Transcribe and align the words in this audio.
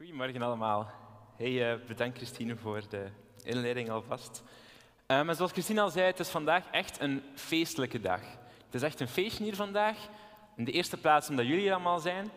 Goedemorgen 0.00 0.42
allemaal. 0.42 0.90
Hey, 1.36 1.72
uh, 1.72 1.86
bedankt 1.86 2.16
Christine 2.16 2.56
voor 2.56 2.82
de 2.88 3.06
inleiding 3.42 3.90
alvast. 3.90 4.42
En 5.06 5.36
zoals 5.36 5.52
Christine 5.52 5.80
al 5.80 5.90
zei, 5.90 6.06
het 6.06 6.18
is 6.18 6.28
vandaag 6.28 6.64
echt 6.70 7.00
een 7.00 7.22
feestelijke 7.34 8.00
dag. 8.00 8.20
Het 8.64 8.74
is 8.74 8.82
echt 8.82 9.00
een 9.00 9.08
feestje 9.08 9.44
hier 9.44 9.54
vandaag. 9.54 9.96
In 10.56 10.64
de 10.64 10.72
eerste 10.72 10.96
plaats 10.96 11.28
omdat 11.28 11.46
jullie 11.46 11.72
allemaal 11.72 11.98
zijn. 11.98 12.30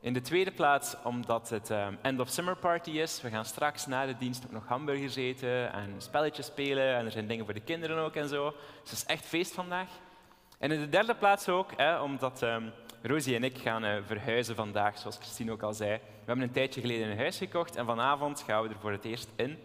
In 0.00 0.12
de 0.12 0.20
tweede 0.20 0.50
plaats 0.50 0.96
omdat 1.04 1.48
het 1.48 1.70
um, 1.70 1.98
end 2.02 2.20
of 2.20 2.28
summer 2.28 2.56
party 2.56 2.90
is. 2.90 3.22
We 3.22 3.30
gaan 3.30 3.44
straks 3.44 3.86
na 3.86 4.06
de 4.06 4.16
dienst 4.16 4.44
ook 4.44 4.52
nog 4.52 4.66
hamburgers 4.66 5.16
eten 5.16 5.72
en 5.72 5.94
spelletjes 5.98 6.46
spelen. 6.46 6.96
En 6.96 7.04
er 7.04 7.12
zijn 7.12 7.26
dingen 7.26 7.44
voor 7.44 7.54
de 7.54 7.60
kinderen 7.60 7.98
ook 7.98 8.14
en 8.14 8.28
zo. 8.28 8.50
Dus 8.82 8.90
het 8.90 8.98
is 8.98 9.06
echt 9.06 9.24
feest 9.24 9.54
vandaag. 9.54 9.88
En 10.58 10.70
in 10.70 10.80
de 10.80 10.88
derde 10.88 11.14
plaats 11.14 11.48
ook, 11.48 11.70
hè, 11.76 12.00
omdat 12.00 12.42
um, 12.42 12.72
Rosie 13.04 13.34
en 13.34 13.44
ik 13.44 13.58
gaan 13.58 13.84
uh, 13.84 13.96
verhuizen 14.06 14.54
vandaag, 14.54 14.98
zoals 14.98 15.16
Christine 15.16 15.52
ook 15.52 15.62
al 15.62 15.72
zei. 15.72 15.90
We 15.90 16.26
hebben 16.26 16.44
een 16.44 16.52
tijdje 16.52 16.80
geleden 16.80 17.10
een 17.10 17.18
huis 17.18 17.38
gekocht 17.38 17.76
en 17.76 17.86
vanavond 17.86 18.44
gaan 18.46 18.62
we 18.62 18.68
er 18.68 18.80
voor 18.80 18.90
het 18.90 19.04
eerst 19.04 19.28
in. 19.36 19.58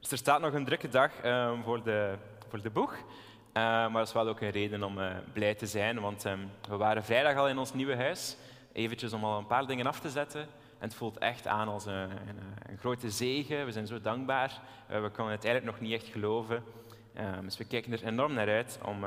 Dus 0.00 0.10
er 0.10 0.18
staat 0.18 0.40
nog 0.40 0.52
een 0.52 0.64
drukke 0.64 0.88
dag 0.88 1.24
um, 1.24 1.62
voor, 1.62 1.82
de, 1.82 2.14
voor 2.48 2.62
de 2.62 2.70
boeg. 2.70 2.92
Uh, 2.92 3.02
maar 3.52 3.92
dat 3.92 4.06
is 4.06 4.12
wel 4.12 4.28
ook 4.28 4.40
een 4.40 4.50
reden 4.50 4.82
om 4.82 4.98
uh, 4.98 5.10
blij 5.32 5.54
te 5.54 5.66
zijn, 5.66 6.00
want 6.00 6.24
um, 6.24 6.50
we 6.68 6.76
waren 6.76 7.04
vrijdag 7.04 7.36
al 7.36 7.48
in 7.48 7.58
ons 7.58 7.74
nieuwe 7.74 7.96
huis. 7.96 8.36
Eventjes 8.72 9.12
om 9.12 9.24
al 9.24 9.38
een 9.38 9.46
paar 9.46 9.66
dingen 9.66 9.86
af 9.86 10.00
te 10.00 10.10
zetten. 10.10 10.40
En 10.78 10.88
het 10.88 10.94
voelt 10.94 11.18
echt 11.18 11.46
aan 11.46 11.68
als 11.68 11.86
een, 11.86 12.10
een, 12.68 12.78
grote 12.78 13.10
zegen. 13.10 13.64
We 13.64 13.72
zijn 13.72 13.86
zo 13.86 14.00
dankbaar. 14.00 14.60
Uh, 14.90 15.02
we 15.02 15.10
kunnen 15.10 15.32
het 15.32 15.44
eigenlijk 15.44 15.64
nog 15.64 15.88
niet 15.88 16.00
echt 16.00 16.12
geloven. 16.12 16.62
Dus 17.42 17.56
we 17.58 17.64
kijken 17.64 17.92
er 17.92 18.04
enorm 18.04 18.32
naar 18.32 18.48
uit 18.48 18.78
om 18.84 19.04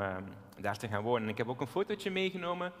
daar 0.58 0.78
te 0.78 0.88
gaan 0.88 1.02
wonen. 1.02 1.28
Ik 1.28 1.38
heb 1.38 1.48
ook 1.48 1.60
een 1.60 1.66
fotootje 1.66 2.10
meegenomen. 2.10 2.72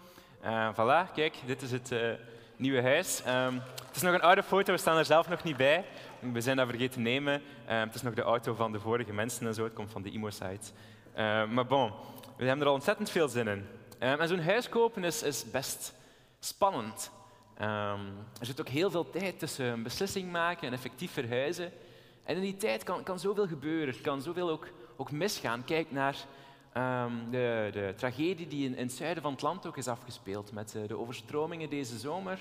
Uh, 0.44 0.68
voilà, 0.72 1.12
kijk, 1.14 1.34
dit 1.46 1.62
is 1.62 1.70
het 1.70 1.90
uh, 1.90 2.10
nieuwe 2.56 2.82
huis. 2.82 3.22
Um, 3.26 3.62
het 3.86 3.96
is 3.96 4.02
nog 4.02 4.14
een 4.14 4.20
oude 4.20 4.42
foto, 4.42 4.72
we 4.72 4.78
staan 4.78 4.96
er 4.96 5.04
zelf 5.04 5.28
nog 5.28 5.42
niet 5.42 5.56
bij. 5.56 5.84
We 6.32 6.40
zijn 6.40 6.56
dat 6.56 6.68
vergeten 6.68 6.92
te 6.92 7.00
nemen. 7.00 7.42
Uh, 7.68 7.80
het 7.80 7.94
is 7.94 8.02
nog 8.02 8.14
de 8.14 8.22
auto 8.22 8.54
van 8.54 8.72
de 8.72 8.80
vorige 8.80 9.12
mensen 9.12 9.46
en 9.46 9.54
zo, 9.54 9.64
het 9.64 9.72
komt 9.72 9.90
van 9.90 10.02
de 10.02 10.10
imo-site. 10.10 10.72
maar 11.50 11.66
bon, 11.66 11.92
we 12.36 12.44
hebben 12.44 12.60
er 12.60 12.66
al 12.66 12.74
ontzettend 12.74 13.10
veel 13.10 13.28
zin 13.28 13.48
in. 13.48 13.66
en 13.98 14.28
zo'n 14.28 14.40
huis 14.40 14.68
kopen 14.68 15.04
is, 15.04 15.22
is 15.22 15.50
best 15.50 15.94
spannend. 16.38 17.10
Er 18.40 18.46
zit 18.46 18.60
ook 18.60 18.68
heel 18.68 18.90
veel 18.90 19.10
tijd 19.10 19.38
tussen 19.38 19.66
een 19.66 19.82
beslissing 19.82 20.32
maken 20.32 20.66
en 20.66 20.72
effectief 20.72 21.12
verhuizen. 21.12 21.72
En 22.24 22.36
in 22.36 22.42
die 22.42 22.56
tijd 22.56 22.82
kan, 22.82 23.02
kan 23.02 23.18
zoveel 23.18 23.46
gebeuren, 23.46 24.00
kan 24.00 24.22
zoveel 24.22 24.50
ook, 24.50 24.66
ook 24.96 25.10
misgaan. 25.10 25.64
Kijk 25.64 25.90
naar 25.90 26.16
Um, 26.76 27.30
de, 27.30 27.68
de, 27.72 27.92
tragedie 27.96 28.46
die 28.46 28.64
in, 28.64 28.76
in, 28.76 28.86
het 28.86 28.92
zuiden 28.92 29.22
van 29.22 29.32
het 29.32 29.42
land 29.42 29.66
ook 29.66 29.76
is 29.76 29.88
afgespeeld 29.88 30.52
met 30.52 30.74
uh, 30.74 30.88
de 30.88 30.98
overstromingen 30.98 31.70
deze 31.70 31.98
zomer. 31.98 32.38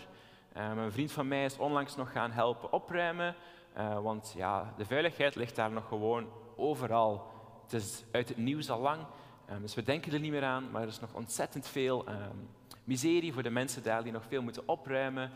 Um, 0.57 0.77
een 0.77 0.91
vriend 0.91 1.11
van 1.11 1.27
mij 1.27 1.45
is 1.45 1.57
onlangs 1.57 1.95
nog 1.95 2.11
gaan 2.11 2.31
helpen 2.31 2.71
opruimen, 2.71 3.35
uh, 3.77 3.99
want 3.99 4.33
ja, 4.37 4.73
de 4.77 4.85
veiligheid 4.85 5.35
ligt 5.35 5.55
daar 5.55 5.71
nog 5.71 5.87
gewoon 5.87 6.27
overal. 6.55 7.31
Het 7.63 7.73
is 7.73 8.03
uit 8.11 8.29
het 8.29 8.37
nieuws 8.37 8.69
al 8.69 8.79
lang, 8.79 9.05
um, 9.51 9.61
dus 9.61 9.75
we 9.75 9.83
denken 9.83 10.13
er 10.13 10.19
niet 10.19 10.31
meer 10.31 10.43
aan, 10.43 10.71
maar 10.71 10.81
er 10.81 10.87
is 10.87 10.99
nog 10.99 11.13
ontzettend 11.13 11.67
veel 11.67 12.05
miserie 12.83 13.33
voor 13.33 13.43
de 13.43 13.49
mensen 13.49 13.83
daar 13.83 14.03
die 14.03 14.11
nog 14.11 14.23
veel 14.27 14.41
moeten 14.41 14.67
opruimen, 14.67 15.31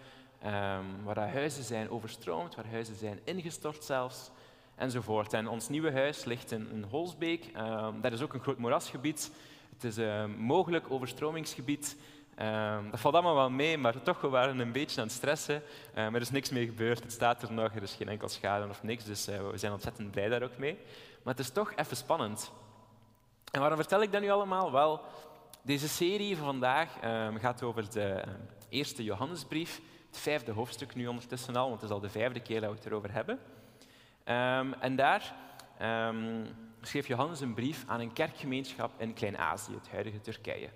waar 1.04 1.32
huizen 1.32 1.64
zijn 1.64 1.90
overstroomd, 1.90 2.56
waar 2.56 2.68
huizen 2.68 2.96
zijn 2.96 3.20
ingestort 3.24 3.84
zelfs 3.84 4.32
enzovoort. 4.78 5.34
En 5.34 5.48
ons 5.48 5.70
nieuwe 5.70 5.92
huis 5.92 6.26
ligt 6.26 6.52
in, 6.52 6.70
in 6.72 6.86
Holsbeek. 6.90 7.46
Uh, 7.56 7.88
dat 8.02 8.12
is 8.12 8.22
ook 8.22 8.34
een 8.34 8.42
groot 8.42 8.58
moerasgebied. 8.58 9.32
Het 9.74 9.84
is 9.84 9.98
een 9.98 10.38
mogelijk 10.38 10.92
overstromingsgebied. 10.92 11.98
Uh, 12.42 12.78
dat 12.92 13.00
valt 13.00 13.14
allemaal 13.14 13.36
wel 13.36 13.50
mee, 13.50 13.78
maar 13.78 14.02
toch, 14.02 14.22
we 14.22 14.28
waren 14.28 14.60
een 14.60 14.72
beetje 14.72 15.02
aan 15.02 15.08
het 15.08 15.16
stressen. 15.16 15.62
Maar 15.94 16.14
er 16.14 16.22
is 16.22 16.32
niks 16.32 16.50
mee 16.50 16.66
gebeurd. 16.66 17.04
Het 17.04 17.12
staat 17.12 17.42
er 17.42 17.54
nog, 17.54 17.76
er 17.76 17.84
is 17.84 17.94
geen 17.94 18.10
enkel 18.10 18.28
schade 18.28 18.70
of 18.70 18.84
niks. 18.84 19.04
Dus 19.04 19.30
uh, 19.30 19.50
we 19.52 19.58
zijn 19.58 19.72
ontzettend 19.72 20.12
blij 20.12 20.30
daar 20.30 20.44
ook 20.44 20.58
mee. 20.58 20.78
Maar 21.24 21.34
het 21.34 21.46
is 21.46 21.52
toch 21.52 21.74
even 21.76 21.98
spannend. 21.98 22.52
En 23.52 23.60
waarom 23.60 23.78
vertel 23.80 24.02
ik 24.02 24.12
dat 24.12 24.22
nu 24.22 24.30
allemaal? 24.30 24.72
Wel, 24.72 25.02
deze 25.62 25.88
serie 25.88 26.38
van 26.38 26.46
vandaag 26.46 26.98
ehm, 27.02 27.38
gaat 27.38 27.64
over 27.64 27.90
de 27.90 28.02
ehm, 28.02 28.36
eerste 28.70 29.04
Johannesbrief. 29.04 29.82
Het 30.08 30.18
vijfde 30.18 30.52
hoofdstuk 30.52 30.96
nu 30.96 31.08
ondertussen 31.08 31.56
al, 31.56 31.70
want 31.70 31.82
het 31.82 31.90
is 31.90 31.96
al 31.96 32.02
de 32.02 32.10
vijfde 32.10 32.40
keer 32.40 32.62
dat 32.62 32.70
we 32.70 32.76
het 32.76 32.86
erover 32.86 33.12
hebben. 33.12 33.40
Um, 34.30 34.74
en 34.74 34.96
daar 34.96 35.34
um, 35.82 36.46
schreef 36.82 37.08
Johannes 37.08 37.40
een 37.40 37.54
brief 37.54 37.84
aan 37.88 38.00
een 38.00 38.14
kerkgemeenschap 38.14 38.92
in 39.02 39.14
Klein-Azië, 39.14 39.74
het 39.74 39.90
huidige 39.90 40.22
Turkije. 40.22 40.70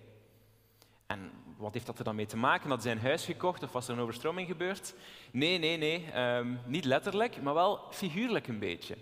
En 1.07 1.31
wat 1.57 1.73
heeft 1.73 1.85
dat 1.85 1.97
er 1.97 2.03
dan 2.03 2.15
mee 2.15 2.25
te 2.25 2.37
maken? 2.37 2.69
Had 2.69 2.81
zijn 2.81 2.99
huis 2.99 3.25
gekocht 3.25 3.63
of 3.63 3.71
was 3.71 3.87
er 3.87 3.93
een 3.93 4.01
overstroming 4.01 4.47
gebeurd? 4.47 4.93
Nee, 5.31 5.57
nee, 5.57 5.77
nee, 5.77 6.21
um, 6.21 6.59
niet 6.65 6.85
letterlijk, 6.85 7.41
maar 7.41 7.53
wel 7.53 7.87
figuurlijk 7.89 8.47
een 8.47 8.59
beetje. 8.59 8.97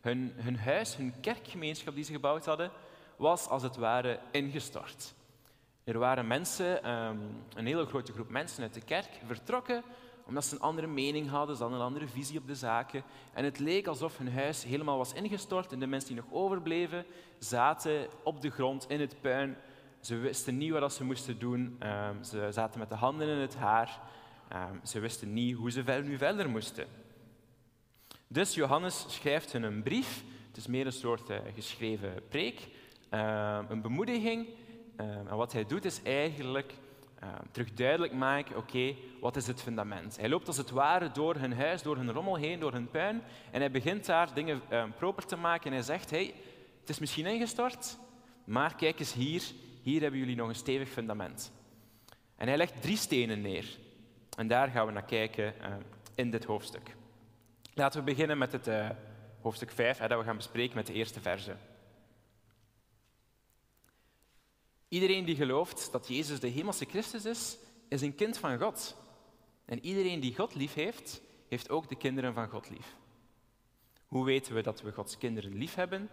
Hun, 0.00 0.32
hun 0.36 0.58
huis, 0.58 0.96
hun 0.96 1.14
kerkgemeenschap 1.20 1.94
die 1.94 2.04
ze 2.04 2.12
gebouwd 2.12 2.44
hadden, 2.44 2.70
was 3.16 3.48
als 3.48 3.62
het 3.62 3.76
ware 3.76 4.20
ingestort. 4.30 5.14
Er 5.84 5.98
waren 5.98 6.26
mensen, 6.26 6.88
een 6.88 7.66
hele 7.66 7.86
grote 7.86 8.12
groep 8.12 8.28
mensen 8.28 8.62
uit 8.62 8.74
de 8.74 8.84
kerk, 8.84 9.10
vertrokken 9.26 9.82
omdat 10.26 10.44
ze 10.44 10.54
een 10.54 10.60
andere 10.60 10.86
mening 10.86 11.28
hadden, 11.28 11.56
ze 11.56 11.62
hadden 11.62 11.80
een 11.80 11.86
andere 11.86 12.08
visie 12.08 12.38
op 12.38 12.46
de 12.46 12.54
zaken. 12.54 13.02
En 13.32 13.44
het 13.44 13.58
leek 13.58 13.86
alsof 13.86 14.18
hun 14.18 14.32
huis 14.32 14.64
helemaal 14.64 14.98
was 14.98 15.12
ingestort 15.12 15.72
en 15.72 15.78
de 15.78 15.86
mensen 15.86 16.14
die 16.14 16.22
nog 16.22 16.32
overbleven 16.32 17.04
zaten 17.38 18.06
op 18.22 18.40
de 18.40 18.50
grond 18.50 18.84
in 18.88 19.00
het 19.00 19.20
puin. 19.20 19.56
Ze 20.00 20.16
wisten 20.16 20.56
niet 20.56 20.70
wat 20.70 20.92
ze 20.92 21.04
moesten 21.04 21.38
doen. 21.38 21.78
Um, 21.82 22.24
ze 22.24 22.48
zaten 22.50 22.78
met 22.78 22.88
de 22.88 22.94
handen 22.94 23.28
in 23.28 23.38
het 23.38 23.56
haar. 23.56 24.00
Um, 24.52 24.80
ze 24.84 25.00
wisten 25.00 25.32
niet 25.32 25.56
hoe 25.56 25.70
ze 25.70 26.02
nu 26.04 26.18
verder 26.18 26.48
moesten. 26.48 26.86
Dus 28.26 28.54
Johannes 28.54 29.04
schrijft 29.08 29.52
hun 29.52 29.62
een 29.62 29.82
brief. 29.82 30.24
Het 30.46 30.56
is 30.56 30.66
meer 30.66 30.86
een 30.86 30.92
soort 30.92 31.30
uh, 31.30 31.36
geschreven 31.54 32.14
preek, 32.28 32.68
uh, 33.10 33.58
een 33.68 33.82
bemoediging. 33.82 34.48
En 34.96 35.36
wat 35.36 35.52
hij 35.52 35.66
doet 35.66 35.84
is 35.84 36.02
eigenlijk 36.02 36.74
uh, 37.24 37.30
terug 37.50 37.72
duidelijk 37.72 38.12
maken, 38.12 38.56
oké, 38.56 38.94
wat 39.20 39.36
is 39.36 39.46
het 39.46 39.62
fundament? 39.62 40.16
Hij 40.16 40.28
loopt 40.28 40.46
als 40.46 40.56
het 40.56 40.70
ware 40.70 41.10
door 41.10 41.34
hun 41.34 41.52
huis, 41.52 41.82
door 41.82 41.96
hun 41.96 42.12
rommel 42.12 42.36
heen, 42.36 42.60
door 42.60 42.72
hun 42.72 42.90
puin 42.90 43.22
en 43.50 43.60
hij 43.60 43.70
begint 43.70 44.06
daar 44.06 44.34
dingen 44.34 44.60
uh, 44.70 44.84
proper 44.96 45.26
te 45.26 45.36
maken 45.36 45.66
en 45.66 45.72
hij 45.72 45.82
zegt, 45.82 46.10
hey, 46.10 46.34
het 46.80 46.88
is 46.88 46.98
misschien 46.98 47.26
ingestort, 47.26 47.98
maar 48.44 48.74
kijk 48.74 48.98
eens 48.98 49.12
hier, 49.12 49.42
hier 49.82 50.00
hebben 50.00 50.20
jullie 50.20 50.36
nog 50.36 50.48
een 50.48 50.54
stevig 50.54 50.88
fundament. 50.88 51.52
En 52.36 52.48
hij 52.48 52.56
legt 52.56 52.82
drie 52.82 52.96
stenen 52.96 53.40
neer. 53.40 53.78
En 54.36 54.48
daar 54.48 54.68
gaan 54.68 54.86
we 54.86 54.92
naar 54.92 55.04
kijken 55.04 55.54
uh, 55.60 55.66
in 56.14 56.30
dit 56.30 56.44
hoofdstuk. 56.44 56.96
Laten 57.74 57.98
we 57.98 58.06
beginnen 58.06 58.38
met 58.38 58.52
het 58.52 58.68
uh, 58.68 58.88
hoofdstuk 59.40 59.70
5, 59.70 59.98
hè, 59.98 60.08
dat 60.08 60.18
we 60.18 60.24
gaan 60.24 60.36
bespreken 60.36 60.76
met 60.76 60.86
de 60.86 60.92
eerste 60.92 61.20
verse. 61.20 61.56
Iedereen 64.88 65.24
die 65.24 65.36
gelooft 65.36 65.92
dat 65.92 66.08
Jezus 66.08 66.40
de 66.40 66.48
hemelse 66.48 66.84
Christus 66.84 67.24
is, 67.24 67.58
is 67.88 68.02
een 68.02 68.14
kind 68.14 68.38
van 68.38 68.58
God. 68.58 68.96
En 69.64 69.84
iedereen 69.84 70.20
die 70.20 70.34
God 70.34 70.54
lief 70.54 70.74
heeft, 70.74 71.22
heeft 71.48 71.70
ook 71.70 71.88
de 71.88 71.96
kinderen 71.96 72.34
van 72.34 72.48
God 72.48 72.70
lief. 72.70 72.96
Hoe 74.06 74.24
weten 74.24 74.54
we 74.54 74.62
dat 74.62 74.82
we 74.82 74.92
Gods 74.92 75.18
kinderen 75.18 75.54
lief 75.54 75.74
hebben? 75.74 76.10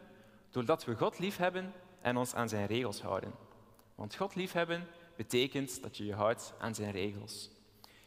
Doordat 0.50 0.86
we 0.86 0.96
God 0.96 1.20
lief 1.20 1.38
hebben 1.38 1.74
en 2.02 2.18
ons 2.18 2.34
aan 2.34 2.50
zijn 2.50 2.68
regels 2.68 3.02
houden. 3.02 3.34
Want 3.96 4.16
God 4.16 4.36
liefhebben 4.36 4.88
betekent 5.16 5.82
dat 5.82 5.98
je 5.98 6.06
je 6.06 6.14
houdt 6.14 6.54
aan 6.60 6.76
zijn 6.76 6.92
regels. 6.92 7.50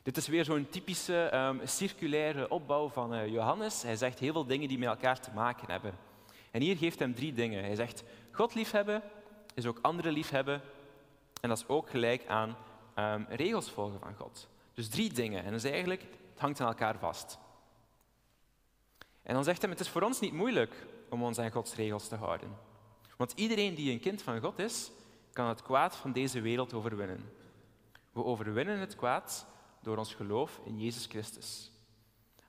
Dit 0.02 0.16
is 0.16 0.26
weer 0.26 0.44
zo'n 0.44 0.68
typische 0.68 1.30
um, 1.34 1.60
circulaire 1.64 2.48
opbouw 2.48 2.88
van 2.88 3.14
uh, 3.14 3.26
Johannes. 3.26 3.82
Hij 3.82 3.96
zegt 3.96 4.18
heel 4.18 4.32
veel 4.32 4.46
dingen 4.46 4.68
die 4.68 4.78
met 4.78 4.88
elkaar 4.88 5.20
te 5.20 5.30
maken 5.34 5.70
hebben. 5.70 5.94
En 6.50 6.60
hier 6.60 6.76
geeft 6.76 6.98
hij 6.98 7.12
drie 7.12 7.32
dingen. 7.32 7.64
Hij 7.64 7.74
zegt 7.74 8.04
God 8.30 8.54
liefhebben, 8.54 9.02
is 9.54 9.66
ook 9.66 9.78
anderen 9.82 10.12
liefhebben. 10.12 10.60
En 11.40 11.48
dat 11.48 11.58
is 11.58 11.68
ook 11.68 11.90
gelijk 11.90 12.26
aan 12.26 12.56
um, 12.98 13.26
regels 13.28 13.70
volgen 13.70 14.00
van 14.00 14.14
God. 14.14 14.48
Dus 14.74 14.88
drie 14.88 15.12
dingen. 15.12 15.44
En 15.44 15.50
dat 15.50 15.64
is 15.64 15.70
eigenlijk, 15.70 16.02
het 16.30 16.40
hangt 16.40 16.60
aan 16.60 16.68
elkaar 16.68 16.98
vast. 16.98 17.38
En 19.22 19.34
dan 19.34 19.44
zegt 19.44 19.62
hij, 19.62 19.70
het 19.70 19.80
is 19.80 19.88
voor 19.88 20.02
ons 20.02 20.20
niet 20.20 20.32
moeilijk 20.32 20.86
om 21.08 21.22
ons 21.22 21.38
aan 21.38 21.50
Gods 21.50 21.74
regels 21.74 22.08
te 22.08 22.16
houden. 22.16 22.56
Want 23.16 23.32
iedereen 23.32 23.74
die 23.74 23.92
een 23.92 24.00
kind 24.00 24.22
van 24.22 24.40
God 24.40 24.58
is, 24.58 24.90
kan 25.32 25.48
het 25.48 25.62
kwaad 25.62 25.96
van 25.96 26.12
deze 26.12 26.40
wereld 26.40 26.72
overwinnen. 26.72 27.30
We 28.12 28.24
overwinnen 28.24 28.78
het 28.78 28.96
kwaad 28.96 29.46
door 29.82 29.96
ons 29.96 30.14
geloof 30.14 30.60
in 30.64 30.80
Jezus 30.80 31.06
Christus. 31.06 31.70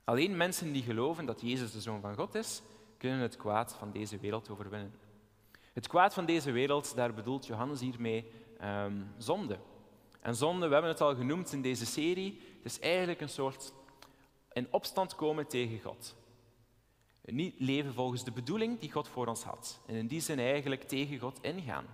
Alleen 0.04 0.38
mensen 0.38 0.72
die 0.72 0.84
geloven 0.84 1.25
dat 1.25 1.42
Jezus 1.42 1.72
de 1.72 1.81
Zoon 1.81 2.02
van 2.02 2.16
God 2.16 2.36
is, 2.36 2.62
kunnen 2.98 3.19
het 3.19 3.36
kwaad 3.36 3.74
van 3.74 3.92
deze 3.92 4.18
wereld 4.18 4.50
overwinnen. 4.50 4.94
Het 5.75 5.88
kwaad 5.88 6.13
van 6.13 6.25
deze 6.25 6.51
wereld, 6.51 6.95
daar 6.95 7.13
bedoelt 7.13 7.45
Johannes 7.45 7.80
hiermee 7.80 8.31
um, 8.63 9.13
zonde. 9.18 9.57
En 10.22 10.36
zonde, 10.36 10.68
we 10.68 10.74
hebben 10.74 10.92
het 10.92 11.01
al 11.01 11.16
genoemd 11.16 11.51
in 11.51 11.62
deze 11.62 11.86
serie, 11.86 12.42
het 12.63 12.72
is 12.72 12.80
eigenlijk 12.80 13.22
een 13.22 13.30
soort 13.30 13.74
in 14.51 14.68
opstand 14.72 15.16
komen 15.16 15.48
tegen 15.48 15.80
God. 15.80 16.16
Niet 17.22 17.60
leven 17.60 17.94
volgens 17.94 18.24
de 18.24 18.31
bedoeling 18.31 18.80
die 18.80 18.92
God 18.92 19.07
voor 19.07 19.27
ons 19.27 19.44
had. 19.44 19.80
En 19.88 19.95
in 19.95 20.07
die 20.07 20.22
zin 20.22 20.39
eigenlijk 20.39 20.83
tegen 20.83 21.19
God 21.19 21.39
ingaan. 21.42 21.86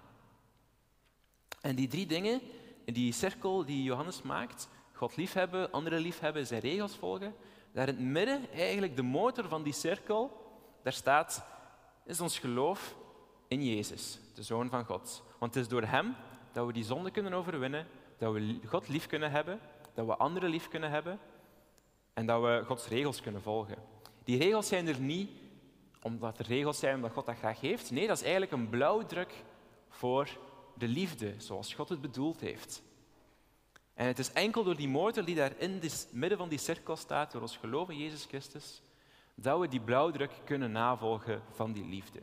En 1.62 1.76
die 1.76 1.88
drie 1.88 2.06
dingen, 2.06 2.42
die 2.86 3.14
cirkel 3.14 3.66
die 3.66 3.84
Johannes 3.84 4.22
maakt, 4.22 4.70
God 4.94 5.16
liefhebben, 5.16 5.72
anderen 5.72 6.00
liefhebben, 6.00 6.48
zijn 6.48 6.62
regels 6.62 6.96
volgen, 6.96 7.36
daar 7.72 7.88
in 7.88 7.96
het 7.96 8.04
midden, 8.04 8.52
eigenlijk 8.52 8.96
de 8.96 9.02
motor 9.02 9.48
van 9.48 9.64
die 9.64 9.74
cirkel, 9.74 10.32
daar 10.84 10.94
staat, 10.94 11.46
is 12.06 12.22
ons 12.22 12.40
geloof 12.40 13.00
in 13.52 13.66
Jezus, 13.66 14.20
de 14.34 14.44
Zoon 14.44 14.70
van 14.70 14.86
God. 14.86 15.24
Want 15.38 15.54
het 15.54 15.64
is 15.64 15.70
door 15.70 15.84
Hem 15.84 16.16
dat 16.52 16.66
we 16.66 16.74
die 16.74 16.84
zonde 16.84 17.12
kunnen 17.12 17.34
overwinnen, 17.34 17.88
dat 18.18 18.34
we 18.34 18.60
God 18.66 18.88
lief 18.88 19.08
kunnen 19.08 19.32
hebben, 19.32 19.60
dat 19.94 20.06
we 20.06 20.16
anderen 20.16 20.50
lief 20.50 20.68
kunnen 20.68 20.90
hebben 20.90 21.20
en 22.14 22.26
dat 22.26 22.42
we 22.42 22.64
Gods 22.66 22.88
regels 22.88 23.22
kunnen 23.22 23.42
volgen. 23.42 23.76
Die 24.24 24.38
regels 24.38 24.68
zijn 24.68 24.88
er 24.88 25.00
niet 25.00 25.30
omdat 26.02 26.40
er 26.40 26.46
regels 26.46 26.80
zijn 26.80 26.96
omdat 26.96 27.12
God 27.12 27.26
dat 27.26 27.38
graag 27.38 27.60
heeft. 27.60 27.92
Nee, 27.92 28.08
dat 28.08 28.18
is 28.18 28.24
eigenlijk 28.24 28.52
een 28.52 28.70
blauwdruk 28.70 29.44
voor 29.90 30.38
de 30.78 30.88
liefde, 30.88 31.34
zoals 31.38 31.74
God 31.74 31.90
het 31.90 32.02
bedoeld 32.02 32.40
heeft. 32.40 32.84
En 33.94 34.08
het 34.08 34.20
is 34.20 34.32
enkel 34.32 34.64
door 34.64 34.76
die 34.76 34.90
motor 34.90 35.26
die 35.26 35.36
daar 35.36 35.54
in 35.58 35.80
het 35.82 36.10
midden 36.12 36.38
van 36.38 36.50
die 36.50 36.60
cirkel 36.60 36.96
staat, 36.96 37.32
door 37.32 37.42
ons 37.42 37.58
geloof 37.58 37.90
in 37.90 37.98
Jezus 37.98 38.26
Christus, 38.26 38.82
dat 39.36 39.60
we 39.60 39.68
die 39.68 39.82
blauwdruk 39.82 40.32
kunnen 40.44 40.72
navolgen 40.72 41.42
van 41.50 41.74
die 41.74 41.86
liefde. 41.86 42.20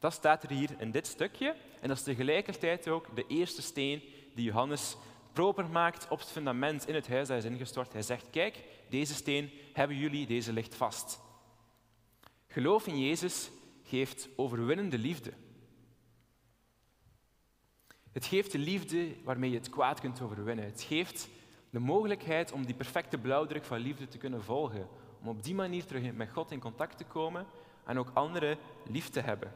Dat 0.00 0.12
staat 0.12 0.42
er 0.42 0.50
hier 0.50 0.70
in 0.78 0.90
dit 0.90 1.06
stukje 1.06 1.56
en 1.80 1.88
dat 1.88 1.96
is 1.96 2.02
tegelijkertijd 2.02 2.88
ook 2.88 3.16
de 3.16 3.24
eerste 3.26 3.62
steen 3.62 4.02
die 4.34 4.44
Johannes 4.44 4.96
proper 5.32 5.68
maakt 5.68 6.08
op 6.08 6.18
het 6.18 6.28
fundament 6.28 6.88
in 6.88 6.94
het 6.94 7.08
huis 7.08 7.28
dat 7.28 7.36
is 7.36 7.44
ingestort. 7.44 7.92
Hij 7.92 8.02
zegt, 8.02 8.26
kijk, 8.30 8.64
deze 8.88 9.14
steen 9.14 9.50
hebben 9.72 9.96
jullie, 9.96 10.26
deze 10.26 10.52
ligt 10.52 10.74
vast. 10.74 11.20
Geloof 12.46 12.86
in 12.86 13.00
Jezus 13.00 13.50
geeft 13.82 14.28
overwinnende 14.36 14.98
liefde. 14.98 15.32
Het 18.12 18.24
geeft 18.24 18.52
de 18.52 18.58
liefde 18.58 19.14
waarmee 19.24 19.50
je 19.50 19.58
het 19.58 19.70
kwaad 19.70 20.00
kunt 20.00 20.20
overwinnen. 20.20 20.64
Het 20.64 20.82
geeft 20.82 21.28
de 21.70 21.78
mogelijkheid 21.78 22.52
om 22.52 22.66
die 22.66 22.74
perfecte 22.74 23.18
blauwdruk 23.18 23.64
van 23.64 23.78
liefde 23.78 24.08
te 24.08 24.18
kunnen 24.18 24.42
volgen. 24.42 24.88
Om 25.20 25.28
op 25.28 25.42
die 25.42 25.54
manier 25.54 25.84
terug 25.84 26.12
met 26.12 26.30
God 26.30 26.50
in 26.50 26.60
contact 26.60 26.96
te 26.96 27.04
komen 27.04 27.46
en 27.84 27.98
ook 27.98 28.10
anderen 28.14 28.58
lief 28.86 29.08
te 29.08 29.20
hebben. 29.20 29.52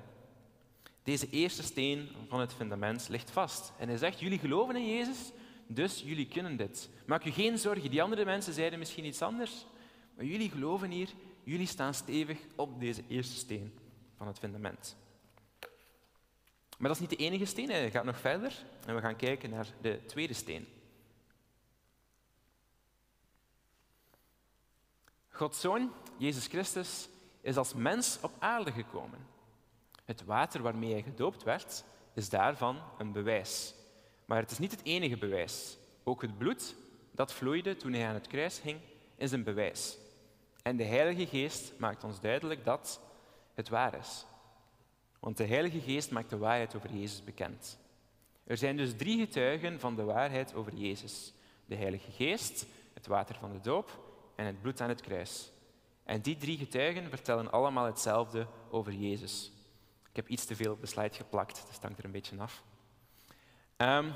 Deze 1.04 1.30
eerste 1.30 1.62
steen 1.62 2.08
van 2.28 2.40
het 2.40 2.52
fundament 2.52 3.08
ligt 3.08 3.30
vast. 3.30 3.72
En 3.78 3.88
hij 3.88 3.96
zegt, 3.96 4.20
jullie 4.20 4.38
geloven 4.38 4.76
in 4.76 4.88
Jezus, 4.88 5.32
dus 5.66 6.02
jullie 6.04 6.28
kunnen 6.28 6.56
dit. 6.56 6.88
Maak 7.06 7.22
je 7.22 7.32
geen 7.32 7.58
zorgen, 7.58 7.90
die 7.90 8.02
andere 8.02 8.24
mensen 8.24 8.52
zeiden 8.52 8.78
misschien 8.78 9.04
iets 9.04 9.22
anders. 9.22 9.66
Maar 10.16 10.24
jullie 10.24 10.50
geloven 10.50 10.90
hier, 10.90 11.08
jullie 11.42 11.66
staan 11.66 11.94
stevig 11.94 12.38
op 12.56 12.80
deze 12.80 13.02
eerste 13.08 13.34
steen 13.34 13.78
van 14.16 14.26
het 14.26 14.38
fundament. 14.38 14.96
Maar 16.78 16.88
dat 16.88 17.00
is 17.00 17.08
niet 17.08 17.18
de 17.18 17.24
enige 17.24 17.44
steen, 17.44 17.70
hij 17.70 17.90
gaat 17.90 18.04
nog 18.04 18.20
verder 18.20 18.64
en 18.86 18.94
we 18.94 19.00
gaan 19.00 19.16
kijken 19.16 19.50
naar 19.50 19.66
de 19.80 20.00
tweede 20.06 20.34
steen. 20.34 20.66
Gods 25.28 25.60
Zoon, 25.60 25.92
Jezus 26.16 26.46
Christus, 26.46 27.08
is 27.40 27.56
als 27.56 27.74
mens 27.74 28.18
op 28.20 28.32
aarde 28.38 28.72
gekomen. 28.72 29.33
Het 30.04 30.24
water 30.24 30.62
waarmee 30.62 30.92
hij 30.92 31.02
gedoopt 31.02 31.42
werd, 31.42 31.84
is 32.14 32.28
daarvan 32.28 32.82
een 32.98 33.12
bewijs. 33.12 33.74
Maar 34.24 34.40
het 34.40 34.50
is 34.50 34.58
niet 34.58 34.70
het 34.70 34.84
enige 34.84 35.16
bewijs. 35.16 35.76
Ook 36.02 36.22
het 36.22 36.38
bloed 36.38 36.74
dat 37.10 37.32
vloeide 37.32 37.76
toen 37.76 37.92
hij 37.92 38.06
aan 38.06 38.14
het 38.14 38.26
kruis 38.26 38.62
hing, 38.62 38.80
is 39.16 39.32
een 39.32 39.44
bewijs. 39.44 39.98
En 40.62 40.76
de 40.76 40.84
Heilige 40.84 41.26
Geest 41.26 41.72
maakt 41.78 42.04
ons 42.04 42.20
duidelijk 42.20 42.64
dat 42.64 43.00
het 43.54 43.68
waar 43.68 43.94
is. 43.94 44.26
Want 45.20 45.36
de 45.36 45.46
Heilige 45.46 45.80
Geest 45.80 46.10
maakt 46.10 46.30
de 46.30 46.38
waarheid 46.38 46.76
over 46.76 46.92
Jezus 46.92 47.24
bekend. 47.24 47.78
Er 48.44 48.56
zijn 48.56 48.76
dus 48.76 48.96
drie 48.96 49.18
getuigen 49.18 49.80
van 49.80 49.96
de 49.96 50.02
waarheid 50.02 50.54
over 50.54 50.74
Jezus. 50.74 51.32
De 51.66 51.74
Heilige 51.74 52.10
Geest, 52.10 52.66
het 52.94 53.06
water 53.06 53.34
van 53.34 53.52
de 53.52 53.60
doop 53.60 53.98
en 54.34 54.46
het 54.46 54.60
bloed 54.60 54.80
aan 54.80 54.88
het 54.88 55.00
kruis. 55.00 55.50
En 56.04 56.20
die 56.20 56.36
drie 56.36 56.58
getuigen 56.58 57.08
vertellen 57.08 57.52
allemaal 57.52 57.84
hetzelfde 57.84 58.46
over 58.70 58.92
Jezus. 58.92 59.52
Ik 60.14 60.20
heb 60.22 60.28
iets 60.28 60.44
te 60.44 60.56
veel 60.56 60.72
op 60.72 60.80
de 60.80 60.86
slide 60.86 61.14
geplakt, 61.14 61.64
dus 61.68 61.78
hangt 61.80 61.98
er 61.98 62.04
een 62.04 62.10
beetje 62.10 62.36
af. 62.38 62.62
Um, 63.76 64.12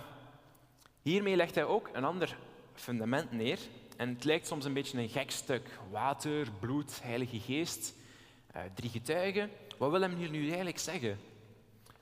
hiermee 1.02 1.36
legt 1.36 1.54
hij 1.54 1.64
ook 1.64 1.90
een 1.92 2.04
ander 2.04 2.36
fundament 2.74 3.32
neer. 3.32 3.58
En 3.96 4.08
het 4.08 4.24
lijkt 4.24 4.46
soms 4.46 4.64
een 4.64 4.72
beetje 4.72 4.98
een 4.98 5.08
gek 5.08 5.30
stuk. 5.30 5.78
Water, 5.90 6.50
bloed, 6.60 7.02
heilige 7.02 7.40
geest, 7.40 7.94
uh, 8.56 8.62
drie 8.74 8.90
getuigen. 8.90 9.50
Wat 9.78 9.90
wil 9.90 10.00
hem 10.00 10.16
hier 10.16 10.30
nu 10.30 10.46
eigenlijk 10.46 10.78
zeggen? 10.78 11.20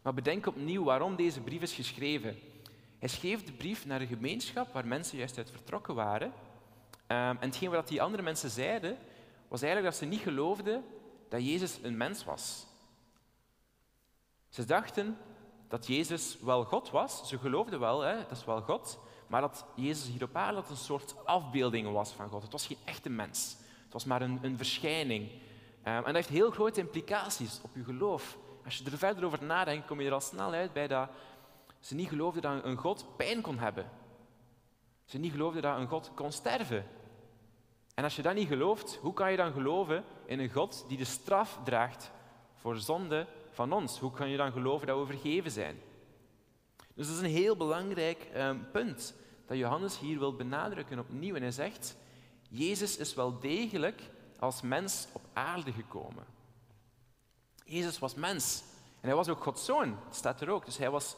Maar 0.02 0.14
bedenk 0.14 0.46
opnieuw 0.46 0.84
waarom 0.84 1.16
deze 1.16 1.40
brief 1.40 1.62
is 1.62 1.72
geschreven. 1.72 2.38
Hij 2.99 3.08
schreef 3.08 3.44
de 3.44 3.52
brief 3.52 3.87
naar 3.87 4.00
een 4.00 4.06
gemeenschap 4.06 4.72
waar 4.72 4.87
mensen 4.87 5.19
juist 5.19 5.38
uit 5.38 5.50
vertrokken 5.50 5.94
waren. 5.94 6.26
Um, 6.26 6.34
en 7.08 7.38
hetgeen 7.40 7.70
wat 7.70 7.88
die 7.88 8.02
andere 8.02 8.22
mensen 8.22 8.50
zeiden, 8.50 8.99
was 9.49 9.62
eigenlijk 9.62 9.92
dat 9.92 10.02
ze 10.02 10.08
niet 10.08 10.22
geloofden 10.22 10.84
dat 11.28 11.46
Jezus 11.46 11.78
een 11.82 11.96
mens 11.96 12.25
was. 12.25 12.66
Ze 14.56 14.64
dachten 14.64 15.19
dat 15.69 15.87
Jezus 15.87 16.38
wel 16.41 16.64
God 16.64 16.91
was. 16.91 17.29
Ze 17.29 17.38
geloofden 17.38 17.81
wel, 17.81 18.00
hè, 18.00 18.17
dat 18.17 18.31
is 18.31 18.44
wel 18.44 18.61
God. 18.61 18.99
Maar 19.26 19.41
dat 19.41 19.64
Jezus 19.75 20.08
hier 20.08 20.23
op 20.23 20.37
aarde 20.37 20.62
een 20.69 20.76
soort 20.76 21.14
afbeelding 21.25 21.93
was 21.93 22.12
van 22.12 22.29
God. 22.29 22.43
Het 22.43 22.53
was 22.53 22.67
geen 22.67 22.79
echte 22.85 23.08
mens. 23.08 23.56
Het 23.85 23.93
was 23.93 24.05
maar 24.05 24.23
een, 24.23 24.38
een 24.43 24.56
verschijning. 24.56 25.31
Um, 25.31 25.38
en 25.85 26.03
dat 26.03 26.14
heeft 26.14 26.29
heel 26.29 26.50
grote 26.50 26.81
implicaties 26.81 27.61
op 27.62 27.70
je 27.75 27.85
geloof. 27.85 28.38
Als 28.64 28.76
je 28.76 28.91
er 28.91 28.99
verder 28.99 29.25
over 29.25 29.44
nadenkt, 29.44 29.87
kom 29.87 30.00
je 30.00 30.06
er 30.06 30.12
al 30.12 30.20
snel 30.20 30.53
uit 30.53 30.73
bij 30.73 30.87
dat 30.87 31.09
ze 31.81 31.94
niet 31.94 32.09
geloofden 32.09 32.43
dat 32.43 32.64
een 32.64 32.76
God 32.76 33.06
pijn 33.17 33.41
kon 33.41 33.59
hebben. 33.59 33.91
Ze 35.05 35.19
niet 35.19 35.32
geloofden 35.32 35.62
dat 35.62 35.79
een 35.79 35.88
God 35.88 36.11
kon 36.14 36.32
sterven. 36.32 36.87
En 37.94 38.05
als 38.05 38.17
je 38.17 38.23
dat 38.23 38.35
niet 38.35 38.49
gelooft, 38.49 38.99
hoe 39.02 39.12
kan 39.12 39.31
je 39.31 39.37
dan 39.37 39.52
geloven 39.52 40.05
in 40.26 40.41
een 40.41 40.52
God 40.52 40.85
die 40.88 40.99
de 40.99 41.05
straf 41.05 41.59
draagt 41.64 42.11
voor 42.55 42.76
zonde 42.76 43.26
van 43.56 43.73
ons? 43.73 43.99
Hoe 43.99 44.12
kan 44.12 44.29
je 44.29 44.37
dan 44.37 44.53
geloven 44.53 44.87
dat 44.87 44.99
we 44.99 45.06
vergeven 45.06 45.50
zijn? 45.50 45.81
Dus 46.94 47.06
dat 47.06 47.17
is 47.17 47.23
een 47.23 47.31
heel 47.31 47.56
belangrijk 47.56 48.31
um, 48.37 48.70
punt 48.70 49.14
dat 49.47 49.56
Johannes 49.56 49.99
hier 49.99 50.19
wil 50.19 50.37
benadrukken 50.37 50.99
opnieuw. 50.99 51.35
En 51.35 51.43
hij 51.43 51.50
zegt, 51.50 51.97
Jezus 52.49 52.97
is 52.97 53.14
wel 53.14 53.38
degelijk 53.38 54.03
als 54.38 54.62
mens 54.62 55.06
op 55.12 55.23
aarde 55.32 55.73
gekomen. 55.73 56.25
Jezus 57.64 57.99
was 57.99 58.14
mens. 58.14 58.62
En 59.00 59.08
hij 59.08 59.14
was 59.14 59.29
ook 59.29 59.43
Gods 59.43 59.64
zoon, 59.64 59.99
dat 60.05 60.17
staat 60.17 60.41
er 60.41 60.50
ook. 60.50 60.64
Dus 60.64 60.76
hij 60.76 60.91
was 60.91 61.17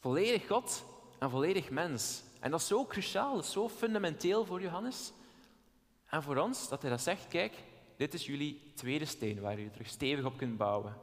volledig 0.00 0.46
God 0.46 0.84
en 1.18 1.30
volledig 1.30 1.70
mens. 1.70 2.22
En 2.40 2.50
dat 2.50 2.60
is 2.60 2.66
zo 2.66 2.86
cruciaal, 2.86 3.34
dat 3.34 3.44
is 3.44 3.52
zo 3.52 3.68
fundamenteel 3.68 4.44
voor 4.44 4.60
Johannes. 4.60 5.12
En 6.06 6.22
voor 6.22 6.36
ons, 6.36 6.68
dat 6.68 6.82
hij 6.82 6.90
dat 6.90 7.00
zegt, 7.00 7.28
kijk, 7.28 7.54
dit 7.96 8.14
is 8.14 8.26
jullie 8.26 8.72
tweede 8.74 9.04
steen 9.04 9.40
waar 9.40 9.60
je 9.60 9.70
terug 9.70 9.88
stevig 9.88 10.24
op 10.24 10.36
kunt 10.36 10.56
bouwen. 10.56 10.96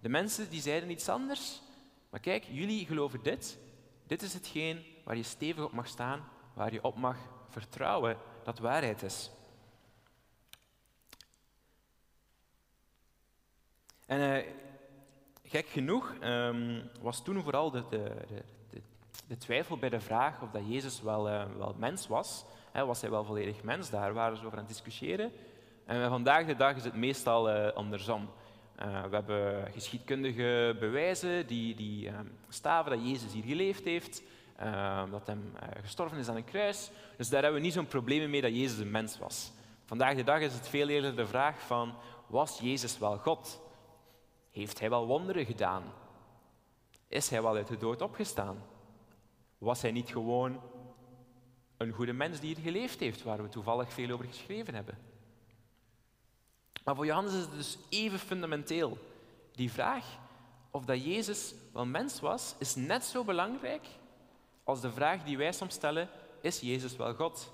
De 0.00 0.08
mensen 0.08 0.50
die 0.50 0.60
zeiden 0.60 0.90
iets 0.90 1.08
anders, 1.08 1.62
maar 2.10 2.20
kijk, 2.20 2.44
jullie 2.50 2.86
geloven 2.86 3.22
dit. 3.22 3.58
Dit 4.06 4.22
is 4.22 4.34
hetgeen 4.34 4.84
waar 5.04 5.16
je 5.16 5.22
stevig 5.22 5.64
op 5.64 5.72
mag 5.72 5.86
staan, 5.86 6.28
waar 6.54 6.72
je 6.72 6.84
op 6.84 6.96
mag 6.96 7.16
vertrouwen 7.48 8.16
dat 8.42 8.58
waarheid 8.58 9.02
is. 9.02 9.30
En 14.06 14.20
uh, 14.20 14.52
gek 15.42 15.68
genoeg 15.68 16.14
um, 16.22 16.90
was 17.00 17.22
toen 17.24 17.42
vooral 17.42 17.70
de, 17.70 17.84
de, 17.90 18.12
de, 19.26 19.36
twijfel 19.36 19.76
bij 19.76 19.88
de 19.88 20.00
vraag 20.00 20.42
of 20.42 20.50
dat 20.50 20.62
Jezus 20.66 21.02
wel, 21.02 21.28
uh, 21.28 21.44
wel 21.56 21.74
mens 21.78 22.06
was. 22.06 22.44
Was 22.72 23.00
hij 23.00 23.10
wel 23.10 23.24
volledig 23.24 23.62
mens? 23.62 23.90
Daar 23.90 24.12
waren 24.12 24.36
ze 24.36 24.44
over 24.44 24.58
aan 24.58 24.64
het 24.64 24.72
discussiëren. 24.72 25.32
En 25.84 26.08
vandaag 26.08 26.46
de 26.46 26.56
dag 26.56 26.76
is 26.76 26.84
het 26.84 26.94
meestal 26.94 27.50
uh, 27.50 27.72
andersom. 27.72 28.30
we 28.76 29.08
hebben 29.10 29.72
geschiedkundige 29.72 30.76
bewijzen 30.78 31.46
die, 31.46 31.74
die 31.74 32.08
ehm, 32.08 32.26
staven 32.48 32.90
dat 32.90 33.08
Jezus 33.08 33.32
hier 33.32 33.44
geleefd 33.44 33.84
heeft, 33.84 34.22
ehm, 34.56 35.10
dat 35.10 35.26
hij 35.26 35.36
gestorven 35.82 36.18
is 36.18 36.28
aan 36.28 36.36
een 36.36 36.44
kruis. 36.44 36.90
Dus 37.16 37.28
daar 37.28 37.42
hebben 37.42 37.60
we 37.60 37.66
niet 37.66 37.74
zo'n 37.74 37.86
probleem 37.86 38.30
mee 38.30 38.40
dat 38.40 38.56
Jezus 38.56 38.78
een 38.78 38.90
mens 38.90 39.18
was. 39.18 39.52
Vandaag 39.84 40.16
de 40.16 40.24
dag 40.24 40.40
is 40.40 40.54
het 40.54 40.68
veel 40.68 40.88
eerder 40.88 41.16
de 41.16 41.26
vraag 41.26 41.60
van, 41.60 41.94
was 42.26 42.58
Jezus 42.58 42.98
wel 42.98 43.18
God? 43.18 43.62
Heeft 44.50 44.80
hij 44.80 44.90
wel 44.90 45.06
wonderen 45.06 45.46
gedaan? 45.46 45.82
Is 47.08 47.30
hij 47.30 47.42
wel 47.42 47.56
uit 47.56 47.68
de 47.68 47.76
dood 47.76 48.02
opgestaan? 48.02 48.62
Was 49.58 49.82
hij 49.82 49.90
niet 49.90 50.10
gewoon 50.10 50.60
een 51.76 51.92
goede 51.92 52.12
mens 52.12 52.40
die 52.40 52.54
hier 52.54 52.64
geleefd 52.64 53.00
heeft, 53.00 53.22
waar 53.22 53.42
we 53.42 53.48
toevallig 53.48 53.92
veel 53.92 54.10
over 54.10 54.24
geschreven 54.24 54.74
hebben? 54.74 55.13
Maar 56.84 56.94
voor 56.94 57.06
Johannes 57.06 57.32
is 57.32 57.40
het 57.40 57.52
dus 57.52 57.78
even 57.88 58.18
fundamenteel. 58.18 58.98
Die 59.52 59.72
vraag 59.72 60.04
of 60.70 60.84
dat 60.84 61.04
Jezus 61.04 61.54
wel 61.72 61.86
mens 61.86 62.20
was, 62.20 62.54
is 62.58 62.74
net 62.74 63.04
zo 63.04 63.24
belangrijk 63.24 63.86
als 64.64 64.80
de 64.80 64.92
vraag 64.92 65.22
die 65.22 65.36
wij 65.36 65.52
soms 65.52 65.74
stellen, 65.74 66.08
is 66.40 66.60
Jezus 66.60 66.96
wel 66.96 67.14
God? 67.14 67.52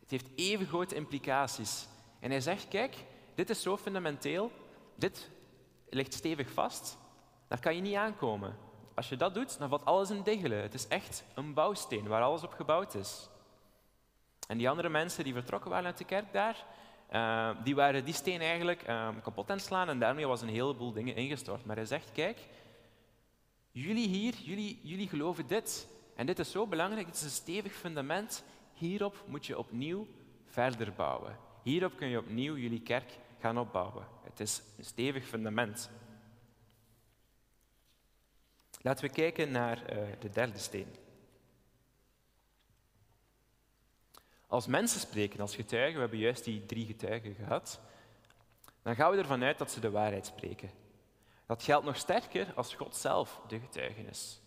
Het 0.00 0.10
heeft 0.10 0.28
even 0.34 0.66
grote 0.66 0.94
implicaties. 0.94 1.86
En 2.20 2.30
hij 2.30 2.40
zegt, 2.40 2.68
kijk, 2.68 2.96
dit 3.34 3.50
is 3.50 3.62
zo 3.62 3.76
fundamenteel, 3.76 4.50
dit 4.94 5.30
ligt 5.88 6.14
stevig 6.14 6.50
vast, 6.50 6.96
daar 7.48 7.60
kan 7.60 7.74
je 7.74 7.80
niet 7.80 7.94
aankomen. 7.94 8.56
Als 8.94 9.08
je 9.08 9.16
dat 9.16 9.34
doet, 9.34 9.58
dan 9.58 9.68
valt 9.68 9.84
alles 9.84 10.10
in 10.10 10.22
diggelen. 10.22 10.62
Het 10.62 10.74
is 10.74 10.88
echt 10.88 11.24
een 11.34 11.54
bouwsteen 11.54 12.06
waar 12.06 12.22
alles 12.22 12.42
op 12.42 12.52
gebouwd 12.52 12.94
is. 12.94 13.28
En 14.48 14.58
die 14.58 14.68
andere 14.68 14.88
mensen 14.88 15.24
die 15.24 15.32
vertrokken 15.32 15.70
waren 15.70 15.86
uit 15.86 15.98
de 15.98 16.04
kerk 16.04 16.32
daar, 16.32 16.64
uh, 17.12 17.50
die 17.64 17.74
waren 17.74 18.04
die 18.04 18.14
steen 18.14 18.40
eigenlijk 18.40 18.88
uh, 18.88 19.08
kapot 19.22 19.50
aan 19.50 19.56
het 19.56 19.66
slaan 19.66 19.88
en 19.88 19.98
daarmee 19.98 20.26
was 20.26 20.42
een 20.42 20.48
heleboel 20.48 20.92
dingen 20.92 21.16
ingestort. 21.16 21.64
Maar 21.64 21.76
hij 21.76 21.84
zegt, 21.84 22.12
kijk, 22.12 22.38
jullie 23.70 24.08
hier, 24.08 24.34
jullie, 24.34 24.80
jullie 24.82 25.08
geloven 25.08 25.46
dit. 25.46 25.88
En 26.16 26.26
dit 26.26 26.38
is 26.38 26.50
zo 26.50 26.66
belangrijk, 26.66 27.06
dit 27.06 27.14
is 27.14 27.22
een 27.22 27.30
stevig 27.30 27.72
fundament. 27.72 28.44
Hierop 28.74 29.24
moet 29.26 29.46
je 29.46 29.58
opnieuw 29.58 30.06
verder 30.46 30.92
bouwen. 30.92 31.36
Hierop 31.62 31.96
kun 31.96 32.08
je 32.08 32.18
opnieuw 32.18 32.56
jullie 32.56 32.82
kerk 32.82 33.18
gaan 33.40 33.58
opbouwen. 33.58 34.06
Het 34.24 34.40
is 34.40 34.62
een 34.78 34.84
stevig 34.84 35.26
fundament. 35.26 35.90
Laten 38.80 39.04
we 39.04 39.10
kijken 39.10 39.50
naar 39.50 39.78
uh, 39.78 40.02
de 40.18 40.30
derde 40.30 40.58
steen. 40.58 40.86
Als 44.46 44.66
mensen 44.66 45.00
spreken, 45.00 45.40
als 45.40 45.54
getuigen, 45.54 45.94
we 45.94 46.00
hebben 46.00 46.18
juist 46.18 46.44
die 46.44 46.66
drie 46.66 46.86
getuigen 46.86 47.34
gehad, 47.34 47.80
dan 48.82 48.94
gaan 48.94 49.10
we 49.10 49.16
ervan 49.16 49.42
uit 49.42 49.58
dat 49.58 49.70
ze 49.70 49.80
de 49.80 49.90
waarheid 49.90 50.26
spreken. 50.26 50.70
Dat 51.46 51.62
geldt 51.62 51.84
nog 51.84 51.96
sterker 51.96 52.52
als 52.54 52.74
God 52.74 52.96
zelf 52.96 53.40
de 53.48 53.58
getuigenis. 53.58 54.40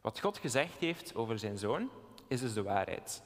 Wat 0.00 0.20
God 0.20 0.38
gezegd 0.38 0.78
heeft 0.78 1.14
over 1.14 1.38
zijn 1.38 1.58
zoon, 1.58 1.90
is 2.28 2.40
dus 2.40 2.52
de 2.52 2.62
waarheid. 2.62 3.22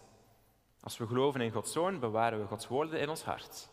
Als 0.80 0.98
we 0.98 1.06
geloven 1.06 1.40
in 1.40 1.50
Gods 1.50 1.72
zoon, 1.72 1.98
bewaren 1.98 2.40
we 2.40 2.46
Gods 2.46 2.66
woorden 2.66 3.00
in 3.00 3.08
ons 3.08 3.22
hart. 3.22 3.68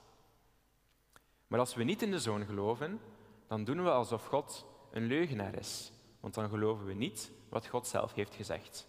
Maar 1.48 1.60
als 1.60 1.76
we 1.76 1.84
niet 1.84 2.02
in 2.02 2.12
de 2.12 2.20
zoon 2.20 2.46
geloven, 2.46 3.00
dan 3.48 3.64
doen 3.64 3.84
we 3.84 3.92
alsof 3.92 4.26
God 4.26 4.66
een 4.92 5.06
leugenaar 5.06 5.56
is, 5.56 5.92
want 6.20 6.34
dan 6.34 6.50
geloven 6.50 6.86
we 6.86 6.94
niet 6.94 7.32
wat 7.50 7.68
God 7.68 7.88
zelf 7.88 8.14
heeft 8.14 8.36
gezegd. 8.36 8.88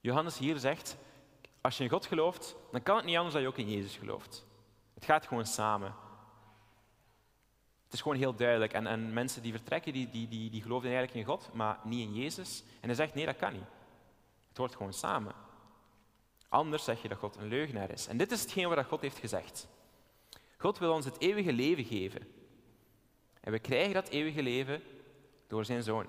Johannes 0.00 0.38
hier 0.38 0.58
zegt, 0.58 0.96
als 1.62 1.76
je 1.76 1.84
in 1.84 1.90
God 1.90 2.06
gelooft, 2.06 2.56
dan 2.70 2.82
kan 2.82 2.96
het 2.96 3.04
niet 3.04 3.16
anders 3.16 3.34
dan 3.34 3.42
je 3.42 3.48
ook 3.48 3.58
in 3.58 3.70
Jezus 3.70 3.96
gelooft. 3.96 4.44
Het 4.94 5.04
gaat 5.04 5.26
gewoon 5.26 5.46
samen. 5.46 5.94
Het 7.84 7.92
is 7.92 8.00
gewoon 8.00 8.16
heel 8.16 8.34
duidelijk. 8.34 8.72
En, 8.72 8.86
en 8.86 9.12
mensen 9.12 9.42
die 9.42 9.52
vertrekken, 9.52 9.92
die, 9.92 10.10
die, 10.10 10.28
die, 10.28 10.50
die 10.50 10.62
geloven 10.62 10.88
eigenlijk 10.88 11.18
in 11.18 11.24
God, 11.24 11.50
maar 11.52 11.78
niet 11.84 12.06
in 12.06 12.14
Jezus. 12.14 12.62
En 12.80 12.86
hij 12.86 12.94
zegt, 12.94 13.14
nee, 13.14 13.26
dat 13.26 13.36
kan 13.36 13.52
niet. 13.52 13.70
Het 14.48 14.56
hoort 14.56 14.76
gewoon 14.76 14.92
samen. 14.92 15.34
Anders 16.48 16.84
zeg 16.84 17.02
je 17.02 17.08
dat 17.08 17.18
God 17.18 17.36
een 17.36 17.48
leugenaar 17.48 17.90
is. 17.90 18.06
En 18.06 18.16
dit 18.16 18.30
is 18.30 18.40
hetgeen 18.40 18.68
wat 18.68 18.86
God 18.86 19.00
heeft 19.00 19.18
gezegd. 19.18 19.68
God 20.56 20.78
wil 20.78 20.92
ons 20.92 21.04
het 21.04 21.20
eeuwige 21.20 21.52
leven 21.52 21.84
geven. 21.84 22.28
En 23.40 23.52
we 23.52 23.58
krijgen 23.58 23.94
dat 23.94 24.08
eeuwige 24.08 24.42
leven 24.42 24.82
door 25.46 25.64
zijn 25.64 25.82
zoon. 25.82 26.06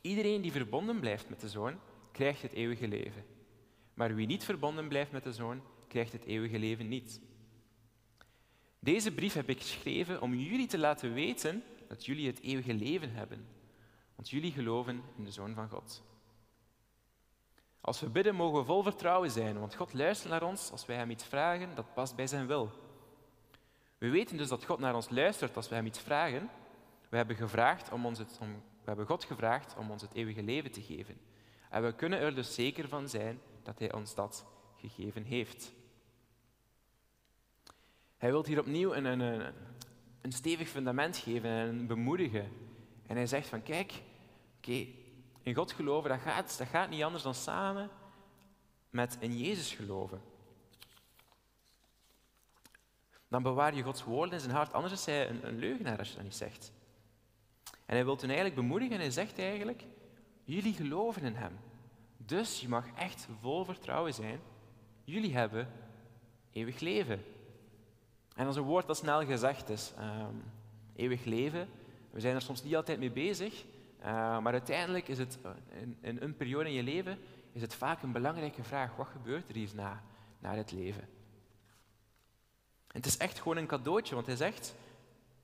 Iedereen 0.00 0.40
die 0.40 0.52
verbonden 0.52 1.00
blijft 1.00 1.28
met 1.28 1.40
de 1.40 1.48
zoon, 1.48 1.80
krijgt 2.12 2.42
het 2.42 2.52
eeuwige 2.52 2.88
leven. 2.88 3.24
Maar 3.96 4.14
wie 4.14 4.26
niet 4.26 4.44
verbonden 4.44 4.88
blijft 4.88 5.12
met 5.12 5.24
de 5.24 5.32
zoon, 5.32 5.62
krijgt 5.88 6.12
het 6.12 6.24
eeuwige 6.24 6.58
leven 6.58 6.88
niet. 6.88 7.20
Deze 8.78 9.14
brief 9.14 9.34
heb 9.34 9.48
ik 9.48 9.60
geschreven 9.60 10.22
om 10.22 10.34
jullie 10.34 10.66
te 10.66 10.78
laten 10.78 11.12
weten 11.12 11.62
dat 11.88 12.06
jullie 12.06 12.26
het 12.26 12.40
eeuwige 12.40 12.74
leven 12.74 13.12
hebben. 13.12 13.46
Want 14.14 14.30
jullie 14.30 14.52
geloven 14.52 15.02
in 15.16 15.24
de 15.24 15.30
Zoon 15.30 15.54
van 15.54 15.68
God. 15.68 16.02
Als 17.80 18.00
we 18.00 18.08
bidden, 18.08 18.34
mogen 18.34 18.58
we 18.58 18.64
vol 18.64 18.82
vertrouwen 18.82 19.30
zijn, 19.30 19.58
want 19.58 19.74
God 19.74 19.92
luistert 19.92 20.30
naar 20.30 20.42
ons 20.42 20.70
als 20.70 20.86
wij 20.86 20.96
Hem 20.96 21.10
iets 21.10 21.24
vragen 21.24 21.74
dat 21.74 21.94
past 21.94 22.16
bij 22.16 22.26
Zijn 22.26 22.46
wil. 22.46 22.70
We 23.98 24.08
weten 24.08 24.36
dus 24.36 24.48
dat 24.48 24.64
God 24.64 24.78
naar 24.78 24.94
ons 24.94 25.10
luistert 25.10 25.56
als 25.56 25.68
wij 25.68 25.78
Hem 25.78 25.86
iets 25.86 26.00
vragen. 26.00 26.50
We 27.08 27.16
hebben, 27.16 27.36
gevraagd 27.36 27.92
om 27.92 28.06
ons 28.06 28.18
het, 28.18 28.38
we 28.38 28.84
hebben 28.84 29.06
God 29.06 29.24
gevraagd 29.24 29.76
om 29.76 29.90
ons 29.90 30.02
het 30.02 30.14
eeuwige 30.14 30.42
leven 30.42 30.72
te 30.72 30.82
geven. 30.82 31.20
En 31.70 31.82
we 31.82 31.94
kunnen 31.94 32.18
er 32.18 32.34
dus 32.34 32.54
zeker 32.54 32.88
van 32.88 33.08
zijn 33.08 33.40
dat 33.66 33.78
Hij 33.78 33.92
ons 33.92 34.14
dat 34.14 34.46
gegeven 34.76 35.24
heeft. 35.24 35.72
Hij 38.16 38.30
wil 38.30 38.44
hier 38.44 38.58
opnieuw 38.58 38.94
een, 38.94 39.04
een, 39.04 39.54
een 40.20 40.32
stevig 40.32 40.68
fundament 40.68 41.16
geven 41.16 41.50
en 41.50 41.86
bemoedigen. 41.86 42.52
En 43.06 43.16
hij 43.16 43.26
zegt 43.26 43.48
van 43.48 43.62
kijk, 43.62 43.92
oké, 44.56 44.86
in 45.42 45.54
God 45.54 45.72
geloven, 45.72 46.10
dat 46.10 46.20
gaat, 46.20 46.58
dat 46.58 46.66
gaat 46.66 46.90
niet 46.90 47.02
anders 47.02 47.22
dan 47.22 47.34
samen 47.34 47.90
met 48.90 49.16
in 49.20 49.38
Jezus 49.38 49.72
geloven. 49.72 50.20
Dan 53.28 53.42
bewaar 53.42 53.74
je 53.74 53.82
Gods 53.82 54.04
woorden 54.04 54.34
in 54.34 54.40
zijn 54.40 54.54
hart, 54.54 54.72
anders 54.72 54.92
is 54.92 55.06
hij 55.06 55.28
een, 55.28 55.46
een 55.46 55.58
leugenaar 55.58 55.98
als 55.98 56.08
je 56.08 56.14
dat 56.14 56.24
niet 56.24 56.34
zegt. 56.34 56.72
En 57.64 57.94
hij 57.94 58.04
wil 58.04 58.16
toen 58.16 58.28
eigenlijk 58.28 58.60
bemoedigen 58.60 58.94
en 58.94 59.00
hij 59.00 59.10
zegt 59.10 59.38
eigenlijk, 59.38 59.84
jullie 60.44 60.74
geloven 60.74 61.22
in 61.22 61.34
hem. 61.34 61.58
Dus 62.26 62.60
je 62.60 62.68
mag 62.68 62.84
echt 62.94 63.28
vol 63.40 63.64
vertrouwen 63.64 64.14
zijn. 64.14 64.40
Jullie 65.04 65.34
hebben 65.34 65.68
eeuwig 66.52 66.80
leven. 66.80 67.24
En 68.34 68.44
dat 68.44 68.54
is 68.54 68.60
een 68.60 68.66
woord 68.66 68.86
dat 68.86 68.96
snel 68.96 69.24
gezegd 69.24 69.68
is. 69.68 69.92
Um, 69.98 70.42
eeuwig 70.96 71.24
leven. 71.24 71.68
We 72.10 72.20
zijn 72.20 72.34
er 72.34 72.42
soms 72.42 72.62
niet 72.62 72.76
altijd 72.76 72.98
mee 72.98 73.10
bezig. 73.10 73.64
Uh, 74.00 74.04
maar 74.38 74.52
uiteindelijk 74.52 75.08
is 75.08 75.18
het, 75.18 75.38
eh, 75.42 75.50
in, 76.00 76.18
een 76.20 76.36
periode 76.36 76.68
in 76.68 76.74
je 76.74 76.82
leven, 76.82 77.18
is 77.52 77.60
het 77.60 77.74
vaak 77.74 78.02
een 78.02 78.12
belangrijke 78.12 78.62
vraag. 78.62 78.96
Wat 78.96 79.06
gebeurt 79.06 79.48
er 79.48 79.54
hier 79.54 79.70
na, 79.74 80.02
het 80.40 80.72
leven? 80.72 81.02
En 82.86 83.02
het 83.02 83.06
is 83.06 83.16
echt 83.16 83.38
gewoon 83.38 83.56
een 83.56 83.66
cadeautje, 83.66 84.14
want 84.14 84.26
hij 84.26 84.36
zegt, 84.36 84.74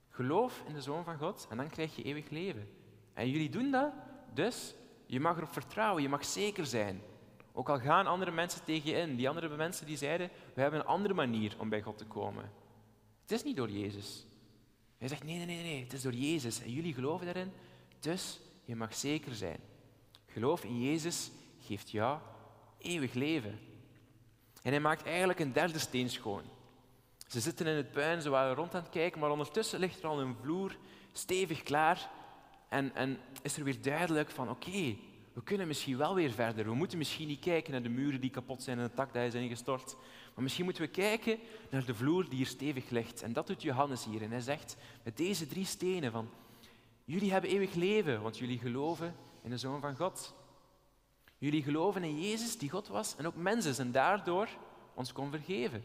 geloof 0.08 0.62
in 0.66 0.74
de 0.74 0.80
Zoon 0.80 1.04
van 1.04 1.18
God 1.18 1.46
en 1.50 1.56
dan 1.56 1.68
krijg 1.68 1.96
je 1.96 2.02
eeuwig 2.02 2.30
leven. 2.30 2.68
En 3.14 3.30
jullie 3.30 3.50
doen 3.50 3.70
dat, 3.70 3.92
dus 4.34 4.74
je 5.12 5.20
mag 5.20 5.36
erop 5.36 5.52
vertrouwen, 5.52 6.02
je 6.02 6.08
mag 6.08 6.24
zeker 6.24 6.66
zijn. 6.66 7.02
Ook 7.52 7.68
al 7.68 7.78
gaan 7.78 8.06
andere 8.06 8.30
mensen 8.30 8.64
tegen 8.64 8.90
je 8.90 8.96
in. 8.96 9.16
Die 9.16 9.28
andere 9.28 9.56
mensen 9.56 9.86
die 9.86 9.96
zeiden, 9.96 10.30
we 10.54 10.60
hebben 10.60 10.80
een 10.80 10.86
andere 10.86 11.14
manier 11.14 11.54
om 11.58 11.68
bij 11.68 11.82
God 11.82 11.98
te 11.98 12.04
komen. 12.04 12.52
Het 13.22 13.32
is 13.32 13.42
niet 13.42 13.56
door 13.56 13.70
Jezus. 13.70 14.26
Hij 14.98 15.08
zegt, 15.08 15.24
nee, 15.24 15.36
nee, 15.36 15.46
nee, 15.46 15.62
nee, 15.62 15.82
het 15.82 15.92
is 15.92 16.02
door 16.02 16.12
Jezus. 16.12 16.62
En 16.62 16.72
jullie 16.72 16.94
geloven 16.94 17.26
daarin, 17.26 17.52
dus 18.00 18.40
je 18.64 18.76
mag 18.76 18.94
zeker 18.94 19.34
zijn. 19.34 19.60
Geloof 20.26 20.64
in 20.64 20.82
Jezus 20.82 21.30
geeft 21.60 21.90
jou 21.90 22.18
eeuwig 22.78 23.12
leven. 23.12 23.58
En 24.62 24.70
hij 24.70 24.80
maakt 24.80 25.06
eigenlijk 25.06 25.38
een 25.38 25.52
derde 25.52 25.78
steen 25.78 26.10
schoon. 26.10 26.42
Ze 27.26 27.40
zitten 27.40 27.66
in 27.66 27.76
het 27.76 27.92
puin, 27.92 28.22
ze 28.22 28.30
waren 28.30 28.54
rond 28.54 28.74
aan 28.74 28.82
het 28.82 28.90
kijken, 28.90 29.20
maar 29.20 29.30
ondertussen 29.30 29.80
ligt 29.80 30.02
er 30.02 30.08
al 30.08 30.20
een 30.20 30.36
vloer 30.42 30.76
stevig 31.12 31.62
klaar 31.62 32.10
en, 32.72 32.94
en 32.94 33.18
is 33.42 33.56
er 33.56 33.64
weer 33.64 33.82
duidelijk 33.82 34.30
van, 34.30 34.50
oké, 34.50 34.96
we 35.32 35.42
kunnen 35.44 35.66
misschien 35.66 35.96
wel 35.96 36.14
weer 36.14 36.30
verder. 36.30 36.64
We 36.64 36.74
moeten 36.74 36.98
misschien 36.98 37.28
niet 37.28 37.40
kijken 37.40 37.72
naar 37.72 37.82
de 37.82 37.88
muren 37.88 38.20
die 38.20 38.30
kapot 38.30 38.62
zijn 38.62 38.78
en 38.78 38.84
de 38.84 38.94
tak 38.94 39.12
die 39.12 39.22
is 39.22 39.34
ingestort. 39.34 39.96
Maar 40.34 40.42
misschien 40.42 40.64
moeten 40.64 40.82
we 40.82 40.88
kijken 40.88 41.38
naar 41.70 41.84
de 41.84 41.94
vloer 41.94 42.28
die 42.28 42.36
hier 42.36 42.46
stevig 42.46 42.90
ligt. 42.90 43.22
En 43.22 43.32
dat 43.32 43.46
doet 43.46 43.62
Johannes 43.62 44.04
hier. 44.04 44.22
En 44.22 44.30
hij 44.30 44.40
zegt 44.40 44.76
met 45.02 45.16
deze 45.16 45.46
drie 45.46 45.64
stenen 45.64 46.12
van, 46.12 46.28
jullie 47.04 47.32
hebben 47.32 47.50
eeuwig 47.50 47.74
leven, 47.74 48.22
want 48.22 48.38
jullie 48.38 48.58
geloven 48.58 49.14
in 49.42 49.50
de 49.50 49.58
Zoon 49.58 49.80
van 49.80 49.96
God. 49.96 50.34
Jullie 51.38 51.62
geloven 51.62 52.04
in 52.04 52.20
Jezus, 52.20 52.58
die 52.58 52.70
God 52.70 52.88
was 52.88 53.16
en 53.16 53.26
ook 53.26 53.36
mens 53.36 53.66
is 53.66 53.78
en 53.78 53.92
daardoor 53.92 54.48
ons 54.94 55.12
kon 55.12 55.30
vergeven. 55.30 55.84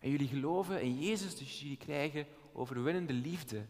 En 0.00 0.10
jullie 0.10 0.28
geloven 0.28 0.82
in 0.82 0.98
Jezus, 0.98 1.36
dus 1.36 1.60
jullie 1.60 1.76
krijgen 1.76 2.26
overwinnende 2.52 3.12
liefde 3.12 3.66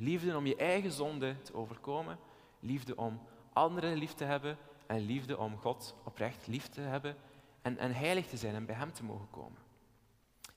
Liefde 0.00 0.36
om 0.36 0.46
je 0.46 0.56
eigen 0.56 0.92
zonde 0.92 1.36
te 1.42 1.54
overkomen. 1.54 2.18
Liefde 2.60 2.96
om 2.96 3.20
anderen 3.52 3.96
lief 3.96 4.12
te 4.12 4.24
hebben. 4.24 4.58
En 4.86 5.00
liefde 5.00 5.38
om 5.38 5.56
God 5.56 5.94
oprecht 6.04 6.46
lief 6.46 6.68
te 6.68 6.80
hebben. 6.80 7.16
En, 7.62 7.78
en 7.78 7.92
heilig 7.92 8.26
te 8.26 8.36
zijn 8.36 8.54
en 8.54 8.66
bij 8.66 8.74
Hem 8.74 8.92
te 8.92 9.04
mogen 9.04 9.30
komen. 9.30 9.58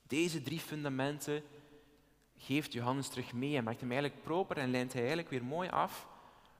Deze 0.07 0.41
drie 0.41 0.59
fundamenten 0.59 1.43
geeft 2.37 2.73
Johannes 2.73 3.09
terug 3.09 3.33
mee 3.33 3.57
en 3.57 3.63
maakt 3.63 3.79
hem 3.79 3.91
eigenlijk 3.91 4.23
proper 4.23 4.57
en 4.57 4.71
lijnt 4.71 4.91
hij 4.91 5.01
eigenlijk 5.01 5.29
weer 5.29 5.43
mooi 5.43 5.69
af, 5.69 6.07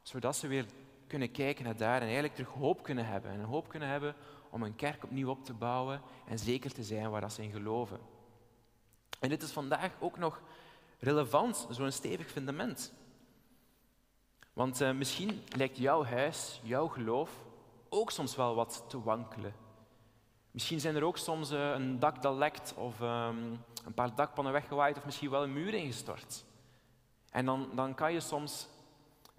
zodat 0.01 0.35
ze 0.35 0.47
weer 0.47 0.65
kunnen 1.07 1.31
kijken 1.31 1.63
naar 1.63 1.77
daar 1.77 1.95
en 1.95 2.03
eigenlijk 2.03 2.35
terug 2.35 2.49
hoop 2.49 2.83
kunnen 2.83 3.05
hebben. 3.05 3.31
En 3.31 3.41
hoop 3.41 3.69
kunnen 3.69 3.89
hebben 3.89 4.15
om 4.49 4.63
een 4.63 4.75
kerk 4.75 5.03
opnieuw 5.03 5.29
op 5.29 5.45
te 5.45 5.53
bouwen 5.53 6.01
en 6.27 6.39
zeker 6.39 6.73
te 6.73 6.83
zijn 6.83 7.09
waar 7.09 7.31
ze 7.31 7.43
in 7.43 7.51
geloven. 7.51 7.99
En 9.19 9.29
dit 9.29 9.41
is 9.41 9.51
vandaag 9.51 9.91
ook 9.99 10.17
nog 10.17 10.41
relevant, 11.03 11.67
zo'n 11.69 11.91
stevig 11.91 12.27
fundament. 12.27 12.93
Want 14.53 14.81
uh, 14.81 14.91
misschien 14.91 15.41
lijkt 15.55 15.77
jouw 15.77 16.03
huis, 16.03 16.59
jouw 16.63 16.87
geloof, 16.87 17.31
ook 17.89 18.11
soms 18.11 18.35
wel 18.35 18.55
wat 18.55 18.83
te 18.87 19.03
wankelen. 19.03 19.53
Misschien 20.51 20.79
zijn 20.79 20.95
er 20.95 21.03
ook 21.03 21.17
soms 21.17 21.51
uh, 21.51 21.71
een 21.71 21.99
dak 21.99 22.21
dat 22.21 22.35
lekt 22.35 22.73
of 22.73 23.01
um, 23.01 23.59
een 23.85 23.93
paar 23.95 24.15
dakpannen 24.15 24.53
weggewaaid 24.53 24.97
of 24.97 25.05
misschien 25.05 25.29
wel 25.29 25.43
een 25.43 25.53
muur 25.53 25.73
ingestort. 25.73 26.45
En 27.29 27.45
dan, 27.45 27.69
dan 27.75 27.95
kan 27.95 28.13
je 28.13 28.19
soms 28.19 28.67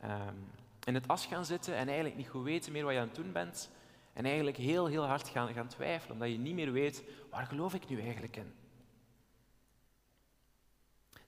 um, 0.04 0.50
in 0.84 0.94
het 0.94 1.08
as 1.08 1.26
gaan 1.26 1.44
zitten 1.44 1.74
en 1.74 1.86
eigenlijk 1.86 2.16
niet 2.16 2.28
goed 2.28 2.44
weten 2.44 2.72
meer 2.72 2.84
wat 2.84 2.92
je 2.92 2.98
aan 2.98 3.06
het 3.06 3.16
doen 3.16 3.32
bent. 3.32 3.70
En 4.12 4.24
eigenlijk 4.24 4.56
heel, 4.56 4.86
heel 4.86 5.04
hard 5.04 5.28
gaan, 5.28 5.52
gaan 5.52 5.68
twijfelen, 5.68 6.12
omdat 6.12 6.30
je 6.30 6.38
niet 6.38 6.54
meer 6.54 6.72
weet, 6.72 7.04
waar 7.30 7.46
geloof 7.46 7.74
ik 7.74 7.88
nu 7.88 8.00
eigenlijk 8.00 8.36
in? 8.36 8.54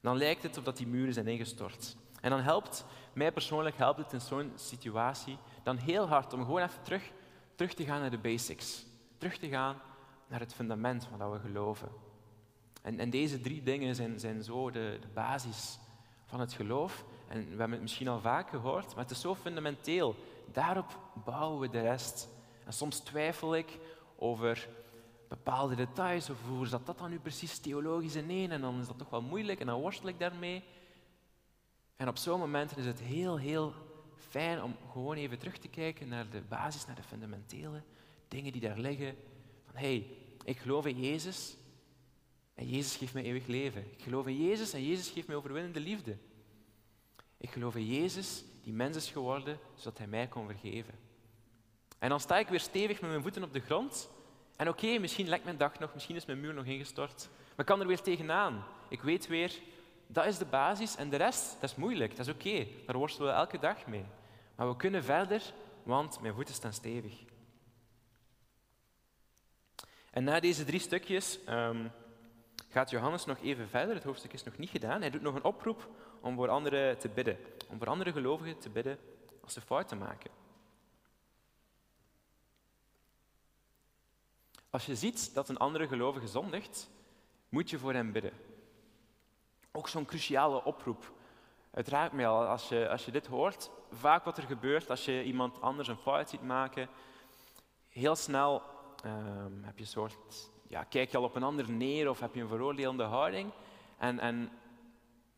Dan 0.06 0.16
lijkt 0.16 0.42
het 0.42 0.56
of 0.58 0.64
dat 0.64 0.76
die 0.76 0.86
muren 0.86 1.12
zijn 1.12 1.26
ingestort. 1.26 1.96
En 2.20 2.30
dan 2.30 2.40
helpt, 2.40 2.84
mij 3.12 3.32
persoonlijk 3.32 3.76
helpt 3.76 3.98
het 3.98 4.12
in 4.12 4.20
zo'n 4.20 4.52
situatie 4.54 5.38
dan 5.62 5.76
heel 5.76 6.08
hard 6.08 6.32
om 6.32 6.44
gewoon 6.44 6.62
even 6.62 6.82
terug, 6.82 7.10
terug 7.54 7.74
te 7.74 7.84
gaan 7.84 8.00
naar 8.00 8.10
de 8.10 8.18
basics. 8.18 8.86
Terug 9.18 9.38
te 9.38 9.48
gaan 9.48 9.76
naar 10.28 10.40
het 10.40 10.54
fundament 10.54 11.04
van 11.04 11.18
dat 11.18 11.32
we 11.32 11.38
geloven. 11.38 11.88
En, 12.82 12.98
en 12.98 13.10
deze 13.10 13.40
drie 13.40 13.62
dingen 13.62 13.94
zijn, 13.94 14.20
zijn 14.20 14.42
zo 14.42 14.70
de, 14.70 14.98
de 15.00 15.08
basis 15.14 15.78
van 16.24 16.40
het 16.40 16.52
geloof. 16.52 17.04
En 17.28 17.40
we 17.40 17.48
hebben 17.48 17.70
het 17.70 17.80
misschien 17.80 18.08
al 18.08 18.20
vaak 18.20 18.50
gehoord, 18.50 18.94
maar 18.94 19.04
het 19.04 19.10
is 19.10 19.20
zo 19.20 19.34
fundamenteel. 19.34 20.16
Daarop 20.52 20.98
bouwen 21.24 21.60
we 21.60 21.68
de 21.68 21.80
rest. 21.80 22.28
En 22.64 22.72
soms 22.72 22.98
twijfel 22.98 23.56
ik 23.56 23.78
over 24.16 24.68
bepaalde 25.28 25.74
details, 25.74 26.30
of 26.30 26.36
hoe 26.48 26.66
zat 26.66 26.86
dat 26.86 26.98
dan 26.98 27.10
nu 27.10 27.18
precies 27.18 27.58
theologisch 27.58 28.14
in 28.14 28.50
En 28.50 28.60
dan 28.60 28.80
is 28.80 28.86
dat 28.86 28.98
toch 28.98 29.10
wel 29.10 29.22
moeilijk 29.22 29.60
en 29.60 29.66
dan 29.66 29.80
worstel 29.80 30.08
ik 30.08 30.18
daarmee. 30.18 30.64
En 31.96 32.08
op 32.08 32.16
zo'n 32.16 32.38
moment 32.38 32.76
is 32.76 32.86
het 32.86 33.00
heel, 33.00 33.38
heel 33.38 33.72
fijn 34.16 34.62
om 34.62 34.76
gewoon 34.90 35.16
even 35.16 35.38
terug 35.38 35.58
te 35.58 35.68
kijken 35.68 36.08
naar 36.08 36.30
de 36.30 36.42
basis, 36.48 36.86
naar 36.86 36.96
de 36.96 37.02
fundamentele 37.02 37.82
dingen 38.28 38.52
die 38.52 38.60
daar 38.60 38.78
liggen. 38.78 39.16
Van 39.64 39.76
hé, 39.76 39.96
hey, 39.96 40.16
ik 40.44 40.58
geloof 40.58 40.86
in 40.86 41.00
Jezus 41.00 41.56
en 42.54 42.68
Jezus 42.68 42.96
geeft 42.96 43.14
mij 43.14 43.22
eeuwig 43.22 43.46
leven. 43.46 43.90
Ik 43.90 44.02
geloof 44.02 44.26
in 44.26 44.46
Jezus 44.46 44.72
en 44.72 44.86
Jezus 44.86 45.08
geeft 45.08 45.26
mij 45.26 45.36
overwinnende 45.36 45.80
liefde. 45.80 46.16
Ik 47.36 47.50
geloof 47.50 47.76
in 47.76 47.86
Jezus 47.86 48.44
die 48.62 48.72
mens 48.72 48.96
is 48.96 49.10
geworden 49.10 49.58
zodat 49.74 49.98
Hij 49.98 50.06
mij 50.06 50.26
kon 50.26 50.46
vergeven. 50.46 50.94
En 51.98 52.08
dan 52.08 52.20
sta 52.20 52.38
ik 52.38 52.48
weer 52.48 52.60
stevig 52.60 53.00
met 53.00 53.10
mijn 53.10 53.22
voeten 53.22 53.42
op 53.42 53.52
de 53.52 53.60
grond. 53.60 54.08
En 54.56 54.68
oké, 54.68 54.98
misschien 54.98 55.28
lekt 55.28 55.44
mijn 55.44 55.56
dag 55.56 55.78
nog, 55.78 55.94
misschien 55.94 56.16
is 56.16 56.24
mijn 56.24 56.40
muur 56.40 56.54
nog 56.54 56.64
ingestort. 56.64 57.28
Maar 57.38 57.58
ik 57.58 57.66
kan 57.66 57.80
er 57.80 57.86
weer 57.86 58.00
tegenaan. 58.00 58.64
Ik 58.88 59.02
weet 59.02 59.26
weer, 59.26 59.52
dat 60.06 60.26
is 60.26 60.38
de 60.38 60.44
basis 60.44 60.96
en 60.96 61.10
de 61.10 61.16
rest, 61.16 61.56
dat 61.60 61.70
is 61.70 61.76
moeilijk, 61.76 62.16
dat 62.16 62.26
is 62.26 62.32
oké. 62.32 62.66
Daar 62.86 62.96
worstelen 62.96 63.32
we 63.32 63.38
elke 63.38 63.58
dag 63.58 63.86
mee. 63.86 64.04
Maar 64.54 64.68
we 64.68 64.76
kunnen 64.76 65.04
verder, 65.04 65.42
want 65.82 66.20
mijn 66.20 66.34
voeten 66.34 66.54
staan 66.54 66.72
stevig. 66.72 67.24
En 70.10 70.24
na 70.24 70.40
deze 70.40 70.64
drie 70.64 70.80
stukjes 70.80 71.38
um, 71.48 71.90
gaat 72.68 72.90
Johannes 72.90 73.24
nog 73.24 73.38
even 73.42 73.68
verder. 73.68 73.94
Het 73.94 74.04
hoofdstuk 74.04 74.32
is 74.32 74.44
nog 74.44 74.58
niet 74.58 74.70
gedaan. 74.70 75.00
Hij 75.00 75.10
doet 75.10 75.22
nog 75.22 75.34
een 75.34 75.44
oproep 75.44 75.88
om 76.20 76.34
voor 76.34 76.48
anderen 76.48 76.98
te 76.98 77.08
bidden. 77.08 77.38
Om 77.68 77.78
voor 77.78 77.88
andere 77.88 78.12
gelovigen 78.12 78.58
te 78.58 78.70
bidden 78.70 78.98
als 79.42 79.52
ze 79.52 79.60
fouten 79.60 79.98
maken. 79.98 80.30
Als 84.76 84.86
je 84.86 84.96
ziet 84.96 85.34
dat 85.34 85.48
een 85.48 85.56
andere 85.56 85.88
gelovige 85.88 86.26
zondigt, 86.26 86.90
moet 87.48 87.70
je 87.70 87.78
voor 87.78 87.92
hem 87.92 88.12
bidden. 88.12 88.32
Ook 89.72 89.88
zo'n 89.88 90.04
cruciale 90.04 90.64
oproep. 90.64 91.12
Het 91.70 91.88
raakt 91.88 92.12
mij 92.12 92.28
al 92.28 92.46
als 92.46 92.68
je, 92.68 92.88
als 92.88 93.04
je 93.04 93.10
dit 93.10 93.26
hoort. 93.26 93.70
Vaak 93.90 94.24
wat 94.24 94.36
er 94.36 94.42
gebeurt 94.42 94.90
als 94.90 95.04
je 95.04 95.24
iemand 95.24 95.60
anders 95.60 95.88
een 95.88 95.96
fout 95.96 96.28
ziet 96.28 96.42
maken. 96.42 96.88
Heel 97.88 98.16
snel 98.16 98.62
um, 99.04 99.64
heb 99.64 99.78
je 99.78 99.84
soort, 99.84 100.50
ja, 100.68 100.84
kijk 100.84 101.10
je 101.10 101.16
al 101.16 101.24
op 101.24 101.34
een 101.34 101.42
ander 101.42 101.70
neer 101.70 102.08
of 102.08 102.20
heb 102.20 102.34
je 102.34 102.40
een 102.40 102.48
veroordelende 102.48 103.04
houding. 103.04 103.50
En, 103.98 104.18
en 104.18 104.50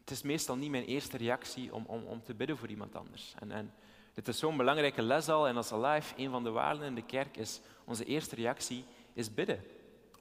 het 0.01 0.11
is 0.11 0.23
meestal 0.23 0.57
niet 0.57 0.71
mijn 0.71 0.85
eerste 0.85 1.17
reactie 1.17 1.75
om, 1.75 1.85
om, 1.87 2.05
om 2.05 2.23
te 2.23 2.35
bidden 2.35 2.57
voor 2.57 2.69
iemand 2.69 2.97
anders. 2.97 3.35
En, 3.39 3.51
en 3.51 3.75
dit 4.15 4.29
is 4.29 4.39
zo'n 4.39 4.57
belangrijke 4.57 5.03
les 5.03 5.29
al. 5.29 5.49
En 5.49 5.57
als 5.57 5.73
Alive, 5.73 6.15
een 6.17 6.31
van 6.31 6.45
de 6.45 6.51
waarden 6.51 6.87
in 6.87 6.95
de 6.95 7.05
kerk 7.05 7.37
is, 7.37 7.61
onze 7.85 8.05
eerste 8.05 8.35
reactie 8.35 8.85
is 9.19 9.35
bidden. 9.35 9.65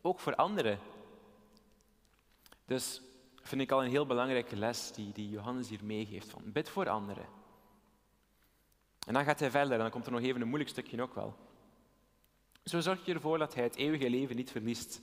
Ook 0.02 0.20
voor 0.20 0.36
anderen. 0.36 0.80
Dus 2.66 3.02
vind 3.42 3.62
ik 3.62 3.72
al 3.72 3.84
een 3.84 3.90
heel 3.90 4.06
belangrijke 4.06 4.56
les 4.56 4.92
die, 4.92 5.12
die 5.12 5.30
Johannes 5.30 5.70
hier 5.70 5.84
meegeeft. 5.84 6.30
Van 6.30 6.52
bid 6.52 6.70
voor 6.70 6.90
anderen. 6.90 7.26
En 9.08 9.14
dan 9.14 9.24
gaat 9.24 9.40
hij 9.40 9.52
verder 9.52 9.74
en 9.74 9.80
dan 9.80 9.90
komt 9.90 10.06
er 10.06 10.12
nog 10.12 10.22
even 10.22 10.42
een 10.42 10.48
moeilijk 10.48 10.70
stukje 10.70 11.02
ook 11.02 11.16
wel. 11.16 11.36
Zo 12.64 12.80
zorg 12.80 13.06
je 13.06 13.14
ervoor 13.14 13.38
dat 13.38 13.54
hij 13.54 13.64
het 13.64 13.76
eeuwige 13.76 14.10
leven 14.10 14.36
niet 14.36 14.52
verliest. 14.52 15.02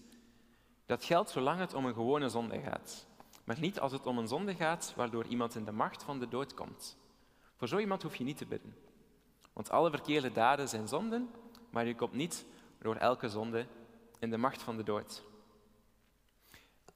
Dat 0.86 1.04
geldt 1.04 1.30
zolang 1.30 1.58
het 1.58 1.74
om 1.74 1.84
een 1.84 1.94
gewone 1.94 2.28
zonde 2.28 2.60
gaat. 2.60 3.06
Maar 3.44 3.58
niet 3.58 3.80
als 3.80 3.92
het 3.92 4.06
om 4.06 4.18
een 4.18 4.28
zonde 4.28 4.54
gaat 4.54 4.92
waardoor 4.96 5.26
iemand 5.26 5.54
in 5.54 5.64
de 5.64 5.72
macht 5.72 6.02
van 6.02 6.18
de 6.18 6.28
dood 6.28 6.54
komt. 6.54 6.96
Voor 7.56 7.68
zo 7.68 7.78
iemand 7.78 8.02
hoef 8.02 8.16
je 8.16 8.24
niet 8.24 8.36
te 8.36 8.46
bidden. 8.46 8.76
Want 9.52 9.70
alle 9.70 9.90
verkeerde 9.90 10.32
daden 10.32 10.68
zijn 10.68 10.88
zonden, 10.88 11.30
maar 11.70 11.86
je 11.86 11.94
komt 11.94 12.12
niet 12.12 12.46
door 12.78 12.96
elke 12.96 13.28
zonde 13.28 13.66
in 14.24 14.30
de 14.30 14.36
macht 14.36 14.62
van 14.62 14.76
de 14.76 14.82
dood. 14.82 15.22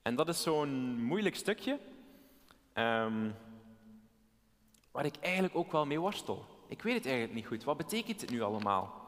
En 0.01 0.15
dat 0.15 0.29
is 0.29 0.41
zo'n 0.41 1.03
moeilijk 1.03 1.35
stukje, 1.35 1.79
um, 2.73 3.35
waar 4.91 5.05
ik 5.05 5.15
eigenlijk 5.15 5.55
ook 5.55 5.71
wel 5.71 5.85
mee 5.85 5.99
worstel. 5.99 6.45
Ik 6.67 6.81
weet 6.81 6.93
het 6.93 7.05
eigenlijk 7.05 7.35
niet 7.35 7.47
goed. 7.47 7.63
Wat 7.63 7.77
betekent 7.77 8.21
het 8.21 8.29
nu 8.29 8.41
allemaal? 8.41 9.07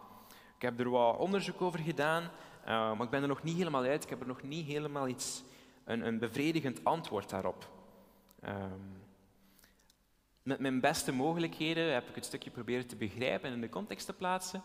Ik 0.55 0.61
heb 0.61 0.79
er 0.79 0.89
wat 0.89 1.17
onderzoek 1.17 1.61
over 1.61 1.79
gedaan, 1.79 2.23
uh, 2.23 2.67
maar 2.67 3.01
ik 3.01 3.09
ben 3.09 3.21
er 3.21 3.27
nog 3.27 3.43
niet 3.43 3.57
helemaal 3.57 3.83
uit. 3.83 4.03
Ik 4.03 4.09
heb 4.09 4.21
er 4.21 4.27
nog 4.27 4.41
niet 4.41 4.65
helemaal 4.65 5.07
iets, 5.07 5.43
een, 5.83 6.07
een 6.07 6.19
bevredigend 6.19 6.83
antwoord 6.83 7.29
daarop. 7.29 7.69
Um, 8.45 8.99
met 10.43 10.59
mijn 10.59 10.79
beste 10.79 11.11
mogelijkheden 11.11 11.93
heb 11.93 12.09
ik 12.09 12.15
het 12.15 12.25
stukje 12.25 12.49
proberen 12.49 12.87
te 12.87 12.95
begrijpen 12.95 13.49
en 13.49 13.55
in 13.55 13.61
de 13.61 13.69
context 13.69 14.05
te 14.05 14.13
plaatsen. 14.13 14.63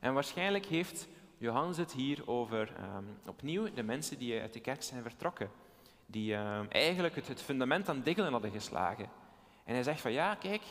En 0.00 0.14
waarschijnlijk 0.14 0.66
heeft 0.66 1.08
Johannes 1.38 1.76
het 1.76 1.92
hier 1.92 2.28
over 2.28 2.72
um, 2.96 3.18
opnieuw 3.26 3.74
de 3.74 3.82
mensen 3.82 4.18
die 4.18 4.40
uit 4.40 4.52
de 4.52 4.60
kerk 4.60 4.82
zijn 4.82 5.02
vertrokken. 5.02 5.50
Die 6.06 6.34
um, 6.34 6.68
eigenlijk 6.68 7.14
het, 7.14 7.28
het, 7.28 7.42
fundament 7.42 7.88
aan 7.88 8.02
diggelen 8.02 8.32
hadden 8.32 8.50
geslagen. 8.50 9.08
En 9.64 9.74
hij 9.74 9.82
zegt 9.82 10.00
van 10.00 10.12
ja, 10.12 10.34
kijk, 10.34 10.62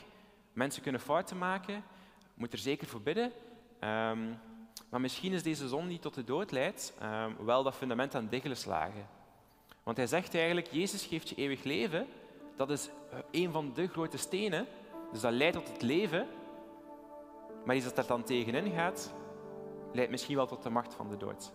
mensen 0.53 0.81
kunnen 0.81 1.01
fouten 1.01 1.37
maken, 1.37 1.83
moet 2.33 2.53
er 2.53 2.59
zeker 2.59 2.87
voor 2.87 3.01
bidden. 3.01 3.31
Um, 3.79 4.39
maar 4.89 5.01
misschien 5.01 5.33
is 5.33 5.43
deze 5.43 5.67
zon 5.67 5.87
die 5.87 5.99
tot 5.99 6.13
de 6.13 6.23
dood 6.23 6.51
leidt, 6.51 6.93
wel 7.39 7.63
dat 7.63 7.75
fundament 7.75 8.15
aan 8.15 8.27
diggelen 8.29 8.57
slagen. 8.57 9.07
Want 9.85 9.97
hij 9.97 10.07
zegt 10.07 10.35
eigenlijk, 10.35 10.67
Jezus 10.71 11.05
geeft 11.05 11.29
je 11.29 11.35
eeuwig 11.35 11.63
leven. 11.63 12.07
Dat 12.55 12.69
is 12.69 12.89
eh, 13.11 13.19
een 13.31 13.51
van 13.51 13.73
de 13.73 13.87
grote 13.87 14.17
stenen. 14.17 14.67
Dus 15.11 15.21
dat 15.21 15.31
leidt 15.31 15.55
tot 15.55 15.67
het 15.67 15.81
leven. 15.81 16.27
Maar 17.65 17.75
iets 17.75 17.85
dat 17.85 17.97
er 17.97 18.07
dan 18.07 18.23
tegenin 18.23 18.71
gaat, 18.71 19.13
leidt 19.95 20.11
misschien 20.11 20.35
wel 20.35 20.47
tot 20.47 20.63
de 20.63 20.69
macht 20.69 20.93
van 20.93 21.09
de 21.09 21.17
dood. 21.17 21.53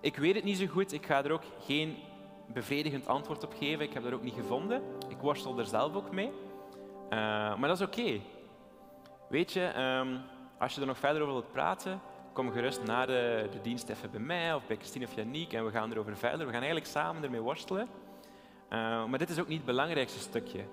Ik 0.00 0.16
weet 0.16 0.34
het 0.34 0.44
niet 0.44 0.58
zo 0.58 0.66
goed, 0.66 0.92
ik 0.92 1.06
ga 1.06 1.24
er 1.24 1.32
ook 1.32 1.44
geen 1.60 1.96
bevredigend 2.46 3.06
antwoord 3.06 3.44
op 3.44 3.54
geven. 3.58 3.84
Ik 3.84 3.92
heb 3.92 4.02
dat 4.02 4.12
ook 4.12 4.22
niet 4.22 4.34
gevonden. 4.34 4.82
Ik 5.08 5.16
worstel 5.20 5.58
er 5.58 5.66
zelf 5.66 5.94
ook 5.94 6.12
mee. 6.12 6.26
Uh, 6.26 7.10
maar 7.58 7.68
dat 7.68 7.80
is 7.80 7.86
oké. 7.86 8.20
Weet 9.28 9.52
je, 9.52 9.80
um, 9.80 10.20
als 10.58 10.74
je 10.74 10.80
er 10.80 10.86
nog 10.86 10.98
verder 10.98 11.22
over 11.22 11.34
wilt 11.34 11.52
praten, 11.52 12.00
kom 12.32 12.52
gerust 12.52 12.84
na 12.84 13.06
de, 13.06 13.48
de, 13.52 13.60
dienst 13.60 13.88
even 13.88 14.10
bij 14.10 14.20
mij 14.20 14.54
of 14.54 14.66
bij 14.66 14.76
Christine 14.76 15.04
of 15.04 15.14
Janiek 15.14 15.52
en 15.52 15.64
we 15.64 15.70
gaan 15.70 15.92
erover 15.92 16.16
verder. 16.16 16.38
We 16.38 16.52
gaan 16.52 16.62
eigenlijk 16.62 16.86
samen 16.86 17.22
ermee 17.22 17.40
worstelen. 17.40 17.88
Uh, 18.72 19.04
maar 19.04 19.18
dit 19.18 19.30
is 19.30 19.40
ook 19.40 19.48
niet 19.48 19.56
het 19.56 19.66
belangrijkste 19.66 20.18
stukje. 20.18 20.64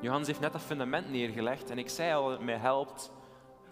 Johannes 0.00 0.26
heeft 0.26 0.40
net 0.40 0.52
dat 0.52 0.62
fundament 0.62 1.10
neergelegd 1.10 1.70
en 1.70 1.78
ik 1.78 1.88
zei 1.88 2.14
al, 2.14 2.30
het 2.30 2.40
mij 2.40 2.56
helpt 2.56 3.12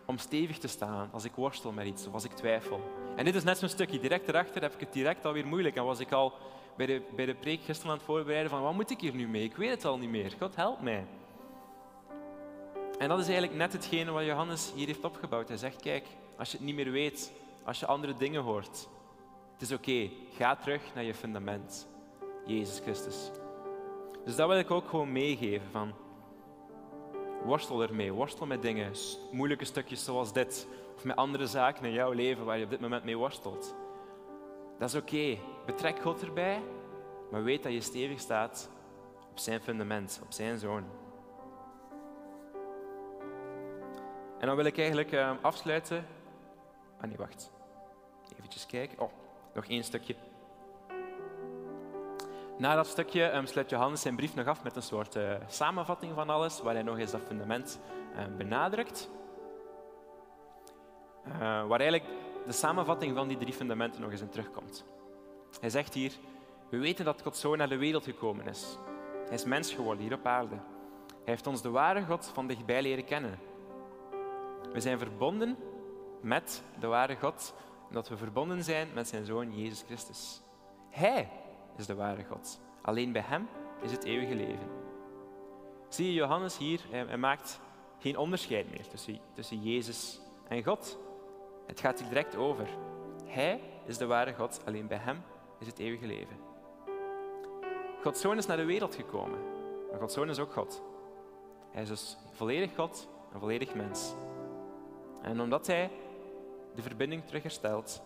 om 0.06 0.18
stevig 0.18 0.58
te 0.58 0.68
staan 0.68 1.08
als 1.12 1.24
ik 1.24 1.32
worstel 1.34 1.72
met 1.72 1.86
iets 1.86 2.06
of 2.06 2.12
als 2.12 2.24
ik 2.24 2.32
twijfel. 2.32 2.80
En 3.16 3.24
dit 3.24 3.34
is 3.34 3.44
net 3.44 3.58
zo'n 3.58 3.68
stukje. 3.68 4.00
Direct 4.00 4.28
erachter 4.28 4.62
heb 4.62 4.74
ik 4.74 4.80
het 4.80 4.92
direct 4.92 5.24
alweer 5.24 5.46
moeilijk. 5.46 5.76
En 5.76 5.84
was 5.84 6.00
ik 6.00 6.12
al 6.12 6.32
bij 6.76 6.86
de, 6.86 7.02
bij 7.16 7.26
de 7.26 7.34
preek 7.34 7.62
gisteren 7.62 7.90
aan 7.90 7.96
het 7.96 8.06
voorbereiden 8.06 8.50
van 8.50 8.62
wat 8.62 8.74
moet 8.74 8.90
ik 8.90 9.00
hier 9.00 9.14
nu 9.14 9.28
mee? 9.28 9.44
Ik 9.44 9.56
weet 9.56 9.70
het 9.70 9.84
al 9.84 9.98
niet 9.98 10.10
meer. 10.10 10.32
God 10.38 10.56
help 10.56 10.80
mij. 10.80 11.06
En 12.98 13.08
dat 13.08 13.18
is 13.18 13.26
eigenlijk 13.26 13.56
net 13.56 13.72
hetgene 13.72 14.10
wat 14.10 14.24
Johannes 14.24 14.72
hier 14.74 14.86
heeft 14.86 15.04
opgebouwd. 15.04 15.48
Hij 15.48 15.56
zegt, 15.56 15.80
kijk, 15.80 16.06
als 16.38 16.50
je 16.50 16.56
het 16.56 16.66
niet 16.66 16.74
meer 16.74 16.90
weet, 16.90 17.32
als 17.64 17.80
je 17.80 17.86
andere 17.86 18.14
dingen 18.14 18.42
hoort, 18.42 18.88
het 19.52 19.62
is 19.62 19.72
oké. 19.72 20.10
Ga 20.36 20.56
terug 20.56 20.82
naar 20.94 21.04
je 21.04 21.14
fundament. 21.14 21.88
Jezus 22.46 22.78
Christus. 22.78 23.30
Dus 24.24 24.36
dat 24.36 24.48
wil 24.48 24.58
ik 24.58 24.70
ook 24.70 24.88
gewoon 24.88 25.12
meegeven 25.12 25.70
van 25.70 25.94
Worstel 27.44 27.82
ermee. 27.82 28.12
Worstel 28.12 28.46
met 28.46 28.62
dingen, 28.62 28.92
moeilijke 29.30 29.64
stukjes 29.64 30.04
zoals 30.04 30.32
dit. 30.32 30.66
Of 30.96 31.04
met 31.04 31.16
andere 31.16 31.46
zaken 31.46 31.84
in 31.84 31.92
jouw 31.92 32.12
leven 32.12 32.44
waar 32.44 32.58
je 32.58 32.64
op 32.64 32.70
dit 32.70 32.80
moment 32.80 33.04
mee 33.04 33.18
worstelt. 33.18 33.74
Dat 34.78 34.88
is 34.88 34.94
oké. 34.94 35.38
Betrek 35.66 36.00
God 36.00 36.22
erbij, 36.22 36.62
maar 37.30 37.42
weet 37.42 37.62
dat 37.62 37.72
je 37.72 37.80
stevig 37.80 38.20
staat 38.20 38.70
op 39.30 39.38
zijn 39.38 39.60
fundament, 39.60 40.20
op 40.22 40.32
zijn 40.32 40.58
zoon. 40.58 40.84
En 44.38 44.46
dan 44.46 44.56
wil 44.56 44.64
ik 44.64 44.78
eigenlijk 44.78 45.12
uh, 45.12 45.30
afsluiten. 45.40 46.06
Ah 47.00 47.06
nee, 47.06 47.16
wacht. 47.16 47.52
Even 48.28 48.66
kijken. 48.66 49.00
Oh, 49.00 49.10
nog 49.54 49.66
één 49.66 49.84
stukje. 49.84 50.14
Na 52.58 52.74
dat 52.74 52.86
stukje 52.86 53.34
um, 53.34 53.46
sluit 53.46 53.70
Johannes 53.70 54.00
zijn 54.00 54.16
brief 54.16 54.34
nog 54.34 54.46
af 54.46 54.62
met 54.62 54.76
een 54.76 54.82
soort 54.82 55.16
uh, 55.16 55.34
samenvatting 55.46 56.14
van 56.14 56.30
alles, 56.30 56.62
waar 56.62 56.74
hij 56.74 56.82
nog 56.82 56.98
eens 56.98 57.10
dat 57.10 57.20
fundament 57.26 57.80
uh, 58.12 58.36
benadrukt. 58.36 59.10
Uh, 61.26 61.38
waar 61.66 61.80
eigenlijk 61.80 62.10
de 62.46 62.52
samenvatting 62.52 63.16
van 63.16 63.28
die 63.28 63.36
drie 63.36 63.52
fundamenten 63.52 64.00
nog 64.00 64.10
eens 64.10 64.20
in 64.20 64.28
terugkomt. 64.28 64.84
Hij 65.60 65.70
zegt 65.70 65.94
hier, 65.94 66.12
we 66.68 66.78
weten 66.78 67.04
dat 67.04 67.22
God 67.22 67.36
zo 67.36 67.56
naar 67.56 67.68
de 67.68 67.76
wereld 67.76 68.04
gekomen 68.04 68.46
is. 68.46 68.78
Hij 69.24 69.34
is 69.34 69.44
mens 69.44 69.72
geworden 69.72 70.02
hier 70.02 70.14
op 70.14 70.26
aarde. 70.26 70.54
Hij 71.08 71.32
heeft 71.32 71.46
ons 71.46 71.62
de 71.62 71.70
ware 71.70 72.04
God 72.04 72.30
van 72.34 72.46
dichtbij 72.46 72.82
leren 72.82 73.04
kennen. 73.04 73.38
We 74.72 74.80
zijn 74.80 74.98
verbonden 74.98 75.56
met 76.20 76.62
de 76.80 76.86
ware 76.86 77.16
God 77.16 77.54
Omdat 77.88 78.08
we 78.08 78.16
verbonden 78.16 78.64
zijn 78.64 78.88
met 78.94 79.08
zijn 79.08 79.24
Zoon 79.24 79.56
Jezus 79.56 79.82
Christus. 79.86 80.42
Hij 80.90 81.28
is 81.76 81.86
de 81.86 81.94
ware 81.94 82.24
God. 82.24 82.60
Alleen 82.82 83.12
bij 83.12 83.24
Hem 83.26 83.48
is 83.82 83.92
het 83.92 84.04
eeuwige 84.04 84.34
leven. 84.34 84.68
Zie 85.88 86.06
je 86.06 86.12
Johannes 86.12 86.58
hier, 86.58 86.80
hij 86.90 87.16
maakt 87.16 87.60
geen 87.98 88.16
onderscheid 88.16 88.70
meer 88.70 88.88
tussen, 88.88 89.18
tussen 89.34 89.62
Jezus 89.62 90.20
en 90.48 90.64
God. 90.64 90.98
Het 91.66 91.80
gaat 91.80 92.00
hier 92.00 92.08
direct 92.08 92.36
over. 92.36 92.68
Hij 93.24 93.60
is 93.84 93.98
de 93.98 94.06
ware 94.06 94.34
God, 94.34 94.60
alleen 94.66 94.86
bij 94.86 94.98
Hem 94.98 95.22
is 95.58 95.66
het 95.66 95.78
eeuwige 95.78 96.06
leven. 96.06 96.36
Gods 98.02 98.20
Zoon 98.20 98.36
is 98.36 98.46
naar 98.46 98.56
de 98.56 98.64
wereld 98.64 98.94
gekomen, 98.94 99.38
maar 99.90 100.00
Gods 100.00 100.14
Zoon 100.14 100.28
is 100.28 100.38
ook 100.38 100.52
God. 100.52 100.82
Hij 101.70 101.82
is 101.82 101.88
dus 101.88 102.16
volledig 102.30 102.74
God 102.74 103.08
en 103.32 103.40
volledig 103.40 103.74
mens. 103.74 104.14
En 105.22 105.40
omdat 105.40 105.66
Hij 105.66 105.90
de 106.74 106.82
verbinding 106.82 107.24
terug 107.24 107.42
herstelt, 107.42 108.02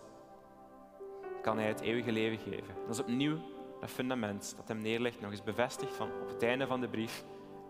kan 1.41 1.57
Hij 1.57 1.67
het 1.67 1.81
eeuwige 1.81 2.11
leven 2.11 2.37
geven. 2.37 2.75
Dat 2.85 2.93
is 2.93 2.99
opnieuw 3.01 3.37
dat 3.79 3.89
fundament 3.89 4.53
dat 4.55 4.67
Hem 4.67 4.81
neerlegt, 4.81 5.21
nog 5.21 5.31
eens 5.31 5.43
bevestigd 5.43 5.95
van 5.95 6.09
op 6.21 6.27
het 6.27 6.43
einde 6.43 6.67
van 6.67 6.81
de 6.81 6.87
brief. 6.87 7.23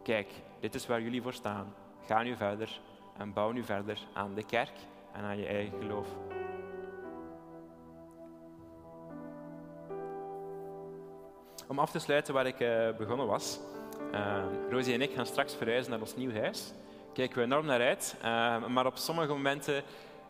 Kijk, 0.03 0.27
dit 0.59 0.75
is 0.75 0.87
waar 0.87 1.01
jullie 1.01 1.21
voor 1.21 1.33
staan. 1.33 1.73
Ga 2.05 2.21
nu 2.21 2.35
verder 2.35 2.79
en 3.17 3.33
bouw 3.33 3.51
nu 3.51 3.63
verder 3.63 3.99
aan 4.13 4.33
de 4.33 4.43
kerk 4.43 4.73
en 5.13 5.23
aan 5.23 5.37
je 5.37 5.45
eigen 5.45 5.79
geloof. 5.79 6.07
Om 11.67 11.79
af 11.79 11.91
te 11.91 11.99
sluiten 11.99 12.33
waar 12.33 12.45
ik 12.45 12.59
uh, 12.59 12.89
begonnen 12.97 13.27
was. 13.27 13.59
Uh, 14.13 14.43
Rosie 14.69 14.93
en 14.93 15.01
ik 15.01 15.13
gaan 15.13 15.25
straks 15.25 15.55
verhuizen 15.55 15.91
naar 15.91 15.99
ons 15.99 16.15
nieuw 16.15 16.33
huis. 16.33 16.73
Kijken 17.13 17.37
we 17.37 17.43
enorm 17.43 17.65
naar 17.65 17.81
uit. 17.81 18.15
Uh, 18.17 18.67
maar 18.67 18.85
op 18.85 18.97
sommige 18.97 19.33
momenten 19.33 19.83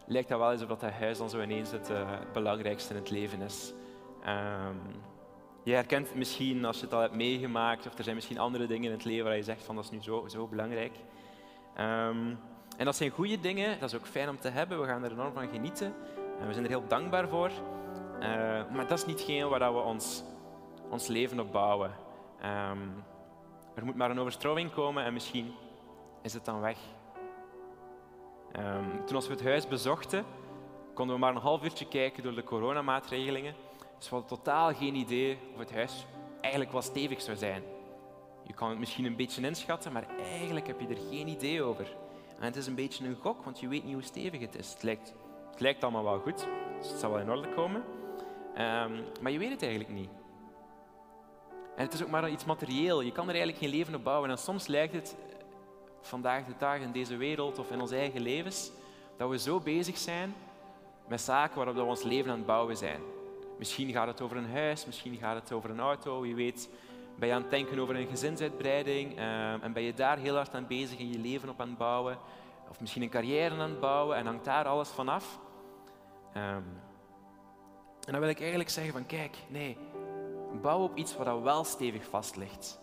lijkt 0.06 0.30
dat 0.30 0.40
wel 0.40 0.50
alsof 0.50 0.68
dat 0.68 0.82
huis 0.82 1.18
dan 1.18 1.30
zo 1.30 1.42
ineens 1.42 1.72
het, 1.72 1.88
het 1.88 2.34
belangrijkste 2.34 2.94
in 2.94 3.00
het 3.00 3.10
leven 3.10 3.42
is. 3.42 3.74
Ehm, 4.24 4.76
je 5.64 5.74
herkent 5.74 6.16
misschien 6.16 6.66
als 6.66 6.78
je 6.78 6.84
het 6.84 6.94
al 6.94 7.02
hebt 7.02 7.16
meegemaakt, 7.16 7.88
of 7.88 7.98
er 7.98 8.04
zijn 8.04 8.16
misschien 8.16 8.40
andere 8.40 8.68
dingen 8.68 8.86
in 8.86 8.92
het 8.92 9.06
leven 9.06 9.26
waar 9.26 9.36
je 9.36 9.44
zegt 9.44 9.64
van 9.64 9.76
dat 9.76 9.84
is 9.84 9.90
nu 9.90 10.02
zo, 10.02 10.28
zo 10.28 10.48
belangrijk. 10.48 10.96
Um, 11.78 12.40
en 12.78 12.86
dat 12.86 12.96
zijn 12.96 13.10
goede 13.10 13.40
dingen, 13.40 13.80
dat 13.80 13.90
is 13.94 14.00
ook 14.00 14.08
fijn 14.08 14.30
om 14.30 14.40
te 14.40 14.50
hebben, 14.50 14.82
we 14.82 14.88
gaan 14.88 15.04
er 15.04 15.12
enorm 15.12 15.34
van 15.34 15.50
genieten. 15.50 15.94
En 16.40 16.48
we 16.48 16.54
zijn 16.54 16.66
er 16.66 16.72
heel 16.72 16.88
dankbaar 16.88 17.28
voor. 17.28 17.52
Uh, 18.20 18.22
maar 18.72 18.88
dat 18.88 18.98
is 18.98 19.06
niet 19.06 19.22
geen 19.22 19.50
waar 19.50 19.74
we 19.74 19.80
ons, 19.80 20.24
ons 20.90 21.08
leven 21.08 21.40
op 21.40 21.52
bouwen. 21.52 21.92
Um, 22.72 23.04
er 23.76 23.86
moet 23.86 23.96
maar 23.96 24.12
een 24.12 24.20
overstroming 24.20 24.74
komen 24.74 25.04
en 25.04 25.14
misschien 25.14 25.54
is 26.22 26.34
het 26.34 26.46
dan 26.46 26.60
weg. 26.60 26.78
Um, 28.58 29.06
toen 29.06 29.22
we 29.22 29.30
het 29.30 29.44
huis 29.44 29.68
bezochten, 29.68 30.26
konden 30.94 31.16
we 31.16 31.22
maar 31.22 31.36
een 31.36 31.42
half 31.42 31.64
uurtje 31.64 31.88
kijken 31.88 32.24
door 32.24 32.36
de 32.36 32.44
coronamaatregelingen. 32.44 33.56
We 34.04 34.16
hadden 34.16 34.38
totaal 34.38 34.74
geen 34.74 34.96
idee 34.96 35.38
of 35.54 35.60
het 35.60 35.74
huis 35.74 36.06
eigenlijk 36.42 36.72
wel 36.72 36.82
stevig 36.82 37.22
zou 37.22 37.38
zijn. 37.38 37.64
Je 38.44 38.54
kan 38.54 38.70
het 38.70 38.80
misschien 38.80 39.06
een 39.06 39.16
beetje 39.16 39.42
inschatten, 39.42 39.92
maar 39.92 40.08
eigenlijk 40.22 40.68
heb 40.68 40.80
je 40.80 40.88
er 40.88 41.10
geen 41.10 41.28
idee 41.28 41.64
over. 41.64 41.96
En 42.40 42.46
het 42.46 42.56
is 42.56 42.68
een 42.68 42.76
beetje 42.76 43.06
een 43.06 43.18
gok, 43.22 43.44
want 43.44 43.60
je 43.60 43.68
weet 43.68 43.84
niet 43.84 43.94
hoe 43.94 44.04
stevig 44.04 44.40
het 44.40 44.56
is. 44.56 44.74
Het 44.74 44.84
lijkt, 44.84 45.14
het 45.52 45.60
lijkt 45.60 45.84
allemaal 45.84 46.04
wel 46.04 46.20
goed, 46.20 46.48
dus 46.80 46.90
het 46.90 47.00
zal 47.00 47.12
wel 47.12 47.20
in 47.20 47.30
orde 47.30 47.50
komen. 47.50 47.84
Um, 48.52 49.04
maar 49.22 49.32
je 49.32 49.38
weet 49.38 49.52
het 49.52 49.62
eigenlijk 49.62 49.94
niet. 49.94 50.10
En 51.76 51.86
het 51.86 51.94
is 51.94 52.04
ook 52.04 52.10
maar 52.10 52.30
iets 52.30 52.46
materieel. 52.46 53.02
Je 53.02 53.12
kan 53.12 53.24
er 53.24 53.36
eigenlijk 53.36 53.64
geen 53.64 53.70
leven 53.70 53.96
op 53.96 54.04
bouwen. 54.04 54.30
En 54.30 54.38
soms 54.38 54.68
lijkt 54.68 54.94
het 54.94 55.16
vandaag 56.02 56.46
de 56.46 56.54
dag 56.58 56.80
in 56.80 56.92
deze 56.92 57.18
wereld 57.18 57.60
of 57.60 57.72
in 57.72 57.82
onze 57.82 57.96
eigen 57.96 58.22
levens 58.22 58.72
dat 59.18 59.30
we 59.30 59.40
zo 59.40 59.60
bezig 59.60 59.98
zijn 59.98 60.34
met 61.08 61.22
zaken 61.22 61.56
waarop 61.56 61.76
we 61.76 61.84
ons 61.84 62.04
leven 62.04 62.32
aan 62.32 62.38
het 62.38 62.46
bouwen 62.46 62.78
zijn. 62.78 63.02
Misschien 63.60 63.92
gaat 63.92 64.08
het 64.08 64.22
over 64.22 64.38
een 64.38 64.52
huis, 64.52 64.86
misschien 64.86 65.16
gaat 65.16 65.36
het 65.36 65.52
over 65.52 65.70
een 65.70 65.80
auto. 65.80 66.22
Wie 66.22 66.36
weet 66.36 66.70
ben 67.16 67.28
je 67.28 67.34
aan 67.34 67.42
het 67.42 67.50
denken 67.50 67.80
over 67.80 67.96
een 67.96 68.08
gezinsuitbreiding 68.08 69.18
ehm, 69.18 69.62
en 69.62 69.74
ben 69.74 69.84
je 69.84 69.94
daar 69.94 70.18
heel 70.18 70.36
hard 70.36 70.56
aan 70.56 70.68
bezig 70.68 71.00
in 71.00 71.12
je 71.12 71.20
leven 71.20 71.50
op 71.50 71.62
aan 71.62 71.68
het 71.68 71.78
bouwen. 71.78 72.18
Of 72.70 72.80
misschien 72.80 73.02
een 73.02 73.10
carrière 73.10 73.56
aan 73.56 73.70
het 73.70 73.80
bouwen 73.80 74.18
en 74.18 74.26
hangt 74.26 74.46
daar 74.46 74.66
alles 74.66 74.90
vanaf. 74.90 75.40
Um, 76.36 76.64
en 78.06 78.12
dan 78.12 78.20
wil 78.20 78.30
ik 78.30 78.40
eigenlijk 78.40 78.70
zeggen 78.70 78.94
van 78.94 79.06
kijk, 79.06 79.38
nee, 79.48 79.78
bouw 80.62 80.84
op 80.84 80.98
iets 80.98 81.18
wat 81.18 81.42
wel 81.42 81.64
stevig 81.64 82.06
vast 82.06 82.36
ligt. 82.36 82.80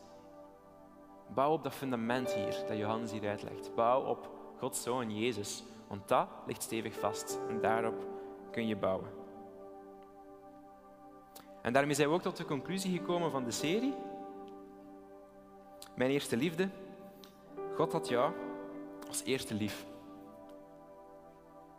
Bouw 1.34 1.52
op 1.52 1.62
dat 1.62 1.74
fundament 1.74 2.32
hier, 2.32 2.64
dat 2.68 2.76
Johannes 2.76 3.12
hier 3.12 3.28
uitlegt. 3.28 3.74
Bouw 3.74 4.02
op 4.02 4.30
Gods 4.58 4.82
Zoon 4.82 5.18
Jezus, 5.18 5.64
want 5.88 6.08
dat 6.08 6.28
ligt 6.46 6.62
stevig 6.62 6.94
vast 6.98 7.38
en 7.48 7.60
daarop 7.60 8.06
kun 8.50 8.66
je 8.66 8.76
bouwen. 8.76 9.25
En 11.66 11.72
daarmee 11.72 11.94
zijn 11.94 12.08
we 12.08 12.14
ook 12.14 12.22
tot 12.22 12.36
de 12.36 12.44
conclusie 12.44 12.98
gekomen 12.98 13.30
van 13.30 13.44
de 13.44 13.50
serie. 13.50 13.94
Mijn 15.94 16.10
eerste 16.10 16.36
liefde. 16.36 16.68
God 17.74 17.92
had 17.92 18.08
jou 18.08 18.32
als 19.08 19.24
eerste 19.24 19.54
lief. 19.54 19.86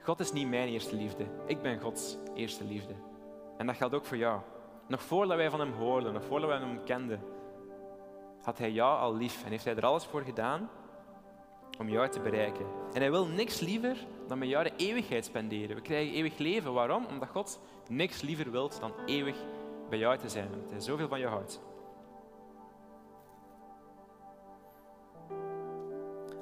God 0.01 0.19
is 0.19 0.31
niet 0.31 0.49
mijn 0.49 0.67
eerste 0.67 0.95
liefde. 0.95 1.25
Ik 1.45 1.61
ben 1.61 1.79
Gods 1.79 2.17
eerste 2.33 2.63
liefde. 2.63 2.93
En 3.57 3.65
dat 3.65 3.75
geldt 3.75 3.95
ook 3.95 4.05
voor 4.05 4.17
jou. 4.17 4.41
Nog 4.87 5.01
voordat 5.01 5.37
wij 5.37 5.49
van 5.49 5.59
Hem 5.59 5.73
hoorden, 5.73 6.13
nog 6.13 6.23
voordat 6.23 6.49
wij 6.49 6.59
Hem 6.59 6.83
kenden, 6.83 7.21
had 8.41 8.57
Hij 8.57 8.71
jou 8.71 8.99
al 8.99 9.15
lief 9.15 9.43
en 9.43 9.49
heeft 9.49 9.65
Hij 9.65 9.75
er 9.75 9.85
alles 9.85 10.05
voor 10.05 10.21
gedaan 10.21 10.69
om 11.79 11.89
jou 11.89 12.09
te 12.09 12.19
bereiken. 12.19 12.65
En 12.93 13.01
Hij 13.01 13.11
wil 13.11 13.25
niks 13.25 13.59
liever 13.59 13.97
dan 14.27 14.37
met 14.37 14.49
jou 14.49 14.63
de 14.63 14.75
eeuwigheid 14.77 15.25
spenderen. 15.25 15.75
We 15.75 15.81
krijgen 15.81 16.13
eeuwig 16.13 16.37
leven. 16.37 16.73
Waarom? 16.73 17.05
Omdat 17.05 17.29
God 17.29 17.59
niks 17.87 18.21
liever 18.21 18.51
wilt 18.51 18.79
dan 18.79 18.93
eeuwig 19.05 19.37
bij 19.89 19.97
jou 19.97 20.17
te 20.17 20.29
zijn. 20.29 20.53
Omdat 20.53 20.71
Hij 20.71 20.79
zoveel 20.79 21.07
van 21.07 21.19
je 21.19 21.27
houdt. 21.27 21.59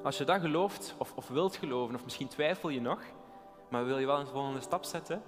Als 0.02 0.18
je 0.18 0.24
dat 0.24 0.40
gelooft 0.40 0.94
of, 0.98 1.12
of 1.14 1.28
wilt 1.28 1.56
geloven, 1.56 1.94
of 1.94 2.04
misschien 2.04 2.28
twijfel 2.28 2.68
je 2.68 2.80
nog, 2.80 3.00
maar 3.68 3.84
wil 3.84 3.98
je 3.98 4.06
wel 4.06 4.20
een 4.20 4.26
volgende 4.26 4.60
stap 4.60 4.84
zetten, 4.84 5.22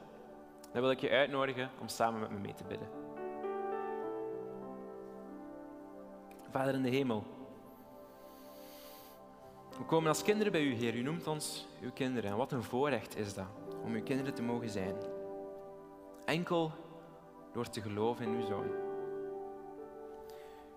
dan 0.73 0.83
wil 0.83 0.91
ik 0.91 1.01
je 1.01 1.11
uitnodigen 1.11 1.71
om 1.81 1.89
samen 1.89 2.21
met 2.21 2.31
me 2.31 2.39
mee 2.39 2.55
te 2.55 2.65
bidden. 2.65 2.89
Vader 6.51 6.75
in 6.75 6.83
de 6.83 6.89
hemel, 6.89 7.25
we 9.79 9.85
komen 9.85 10.09
als 10.09 10.23
kinderen 10.23 10.53
bij 10.53 10.63
u, 10.63 10.75
Heer. 10.75 10.95
U 10.95 11.03
noemt 11.03 11.27
ons 11.27 11.67
uw 11.81 11.91
kinderen. 11.93 12.31
En 12.31 12.37
wat 12.37 12.53
een 12.53 12.63
voorrecht 12.63 13.17
is 13.17 13.35
dat, 13.35 13.47
om 13.85 13.95
uw 13.95 14.03
kinderen 14.03 14.35
te 14.35 14.43
mogen 14.43 14.69
zijn. 14.69 14.95
Enkel 16.25 16.73
door 17.53 17.69
te 17.69 17.81
geloven 17.81 18.25
in 18.25 18.35
uw 18.35 18.47
Zoon. 18.47 18.71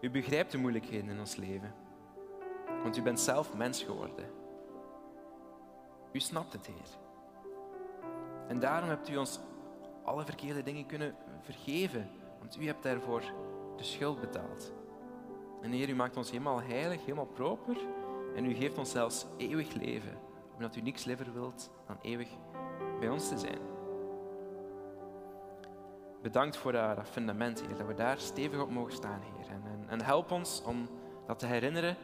U 0.02 0.12
begrijpt 0.12 0.52
de 0.52 0.58
moeilijkheden 0.58 1.10
in 1.10 1.20
ons 1.20 1.36
leven. 1.36 1.74
Want 2.84 2.98
u 2.98 3.02
bent 3.02 3.20
zelf 3.20 3.54
mens 3.54 3.84
geworden. 3.84 4.26
U 6.12 6.20
snapt 6.20 6.54
het, 6.54 6.68
Heer. 6.68 7.00
En 8.48 8.60
daarom 8.60 8.90
hebt 8.90 9.10
u 9.10 9.18
ons 9.18 9.40
alle 10.04 10.26
verkeerde 10.26 10.64
dingen 10.64 10.86
kunnen 10.86 11.16
vergeven. 11.42 12.10
Want 12.40 12.58
u 12.58 12.66
hebt 12.66 12.84
daarvoor 12.84 13.24
de 13.78 13.84
schuld 13.84 14.20
betaald. 14.20 14.72
En 15.62 15.72
Heer, 15.72 15.90
u 15.90 15.96
maakt 15.96 16.18
ons 16.18 16.32
helemaal 16.32 16.62
heilig, 16.62 17.02
helemaal 17.02 17.26
proper. 17.26 17.78
En 18.36 18.46
u 18.46 18.54
geeft 18.54 18.78
ons 18.78 18.92
zelfs 18.92 19.26
eeuwig 19.38 19.74
leven. 19.74 20.18
Omdat 20.54 20.76
u 20.76 20.82
niks 20.82 21.04
liever 21.04 21.34
wilt 21.34 21.72
dan 21.88 21.98
eeuwig 22.02 22.30
bij 23.00 23.10
ons 23.10 23.30
te 23.30 23.38
zijn. 23.38 23.71
Bedankt 26.22 26.58
voor 26.58 26.72
dat, 26.72 27.10
fundament, 27.10 27.62
Heer. 27.62 27.78
Dat 27.78 27.88
we 27.88 27.94
daar 27.94 28.18
stevig 28.18 28.62
op 28.62 28.70
mogen 28.70 28.94
staan, 28.94 29.22
Heer. 29.22 29.50
En, 29.50 29.62
en, 29.66 29.90
en 29.90 30.02
help 30.02 30.32
ons 30.32 30.62
om 30.66 30.88
dat 31.28 31.40
te 31.40 31.46
herinneren 31.46 31.98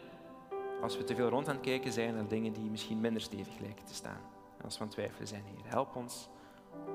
als 0.82 0.97
we 0.97 1.03
te 1.03 1.15
veel 1.15 1.30
rond 1.30 1.47
aan 1.47 1.56
het 1.56 1.63
kijken 1.63 1.91
zijn 1.91 2.15
naar 2.15 2.27
dingen 2.27 2.53
die 2.53 2.69
misschien 2.69 3.01
minder 3.01 3.21
stevig 3.21 3.60
lijken 3.60 3.86
te 3.86 3.93
staan. 3.93 4.21
En 4.58 4.63
als 4.63 4.73
we 4.73 4.80
aan 4.82 4.88
het 4.88 4.95
twijfelen 4.95 5.27
zijn, 5.27 5.43
Heer, 5.45 5.69
help 5.69 5.95
ons 5.95 6.30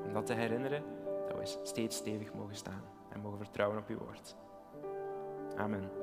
om 0.06 0.12
dat 0.12 0.26
te 0.26 0.34
herinneren, 0.34 0.82
dat 1.28 1.36
we 1.36 1.60
steeds 1.62 1.96
stevig 1.96 2.34
mogen 2.34 2.56
staan 2.56 2.82
en 3.08 3.20
mogen 3.20 3.38
vertrouwen 3.38 3.78
op 3.78 3.88
uw 3.88 3.98
woord. 3.98 4.34
Amen. 5.56 6.01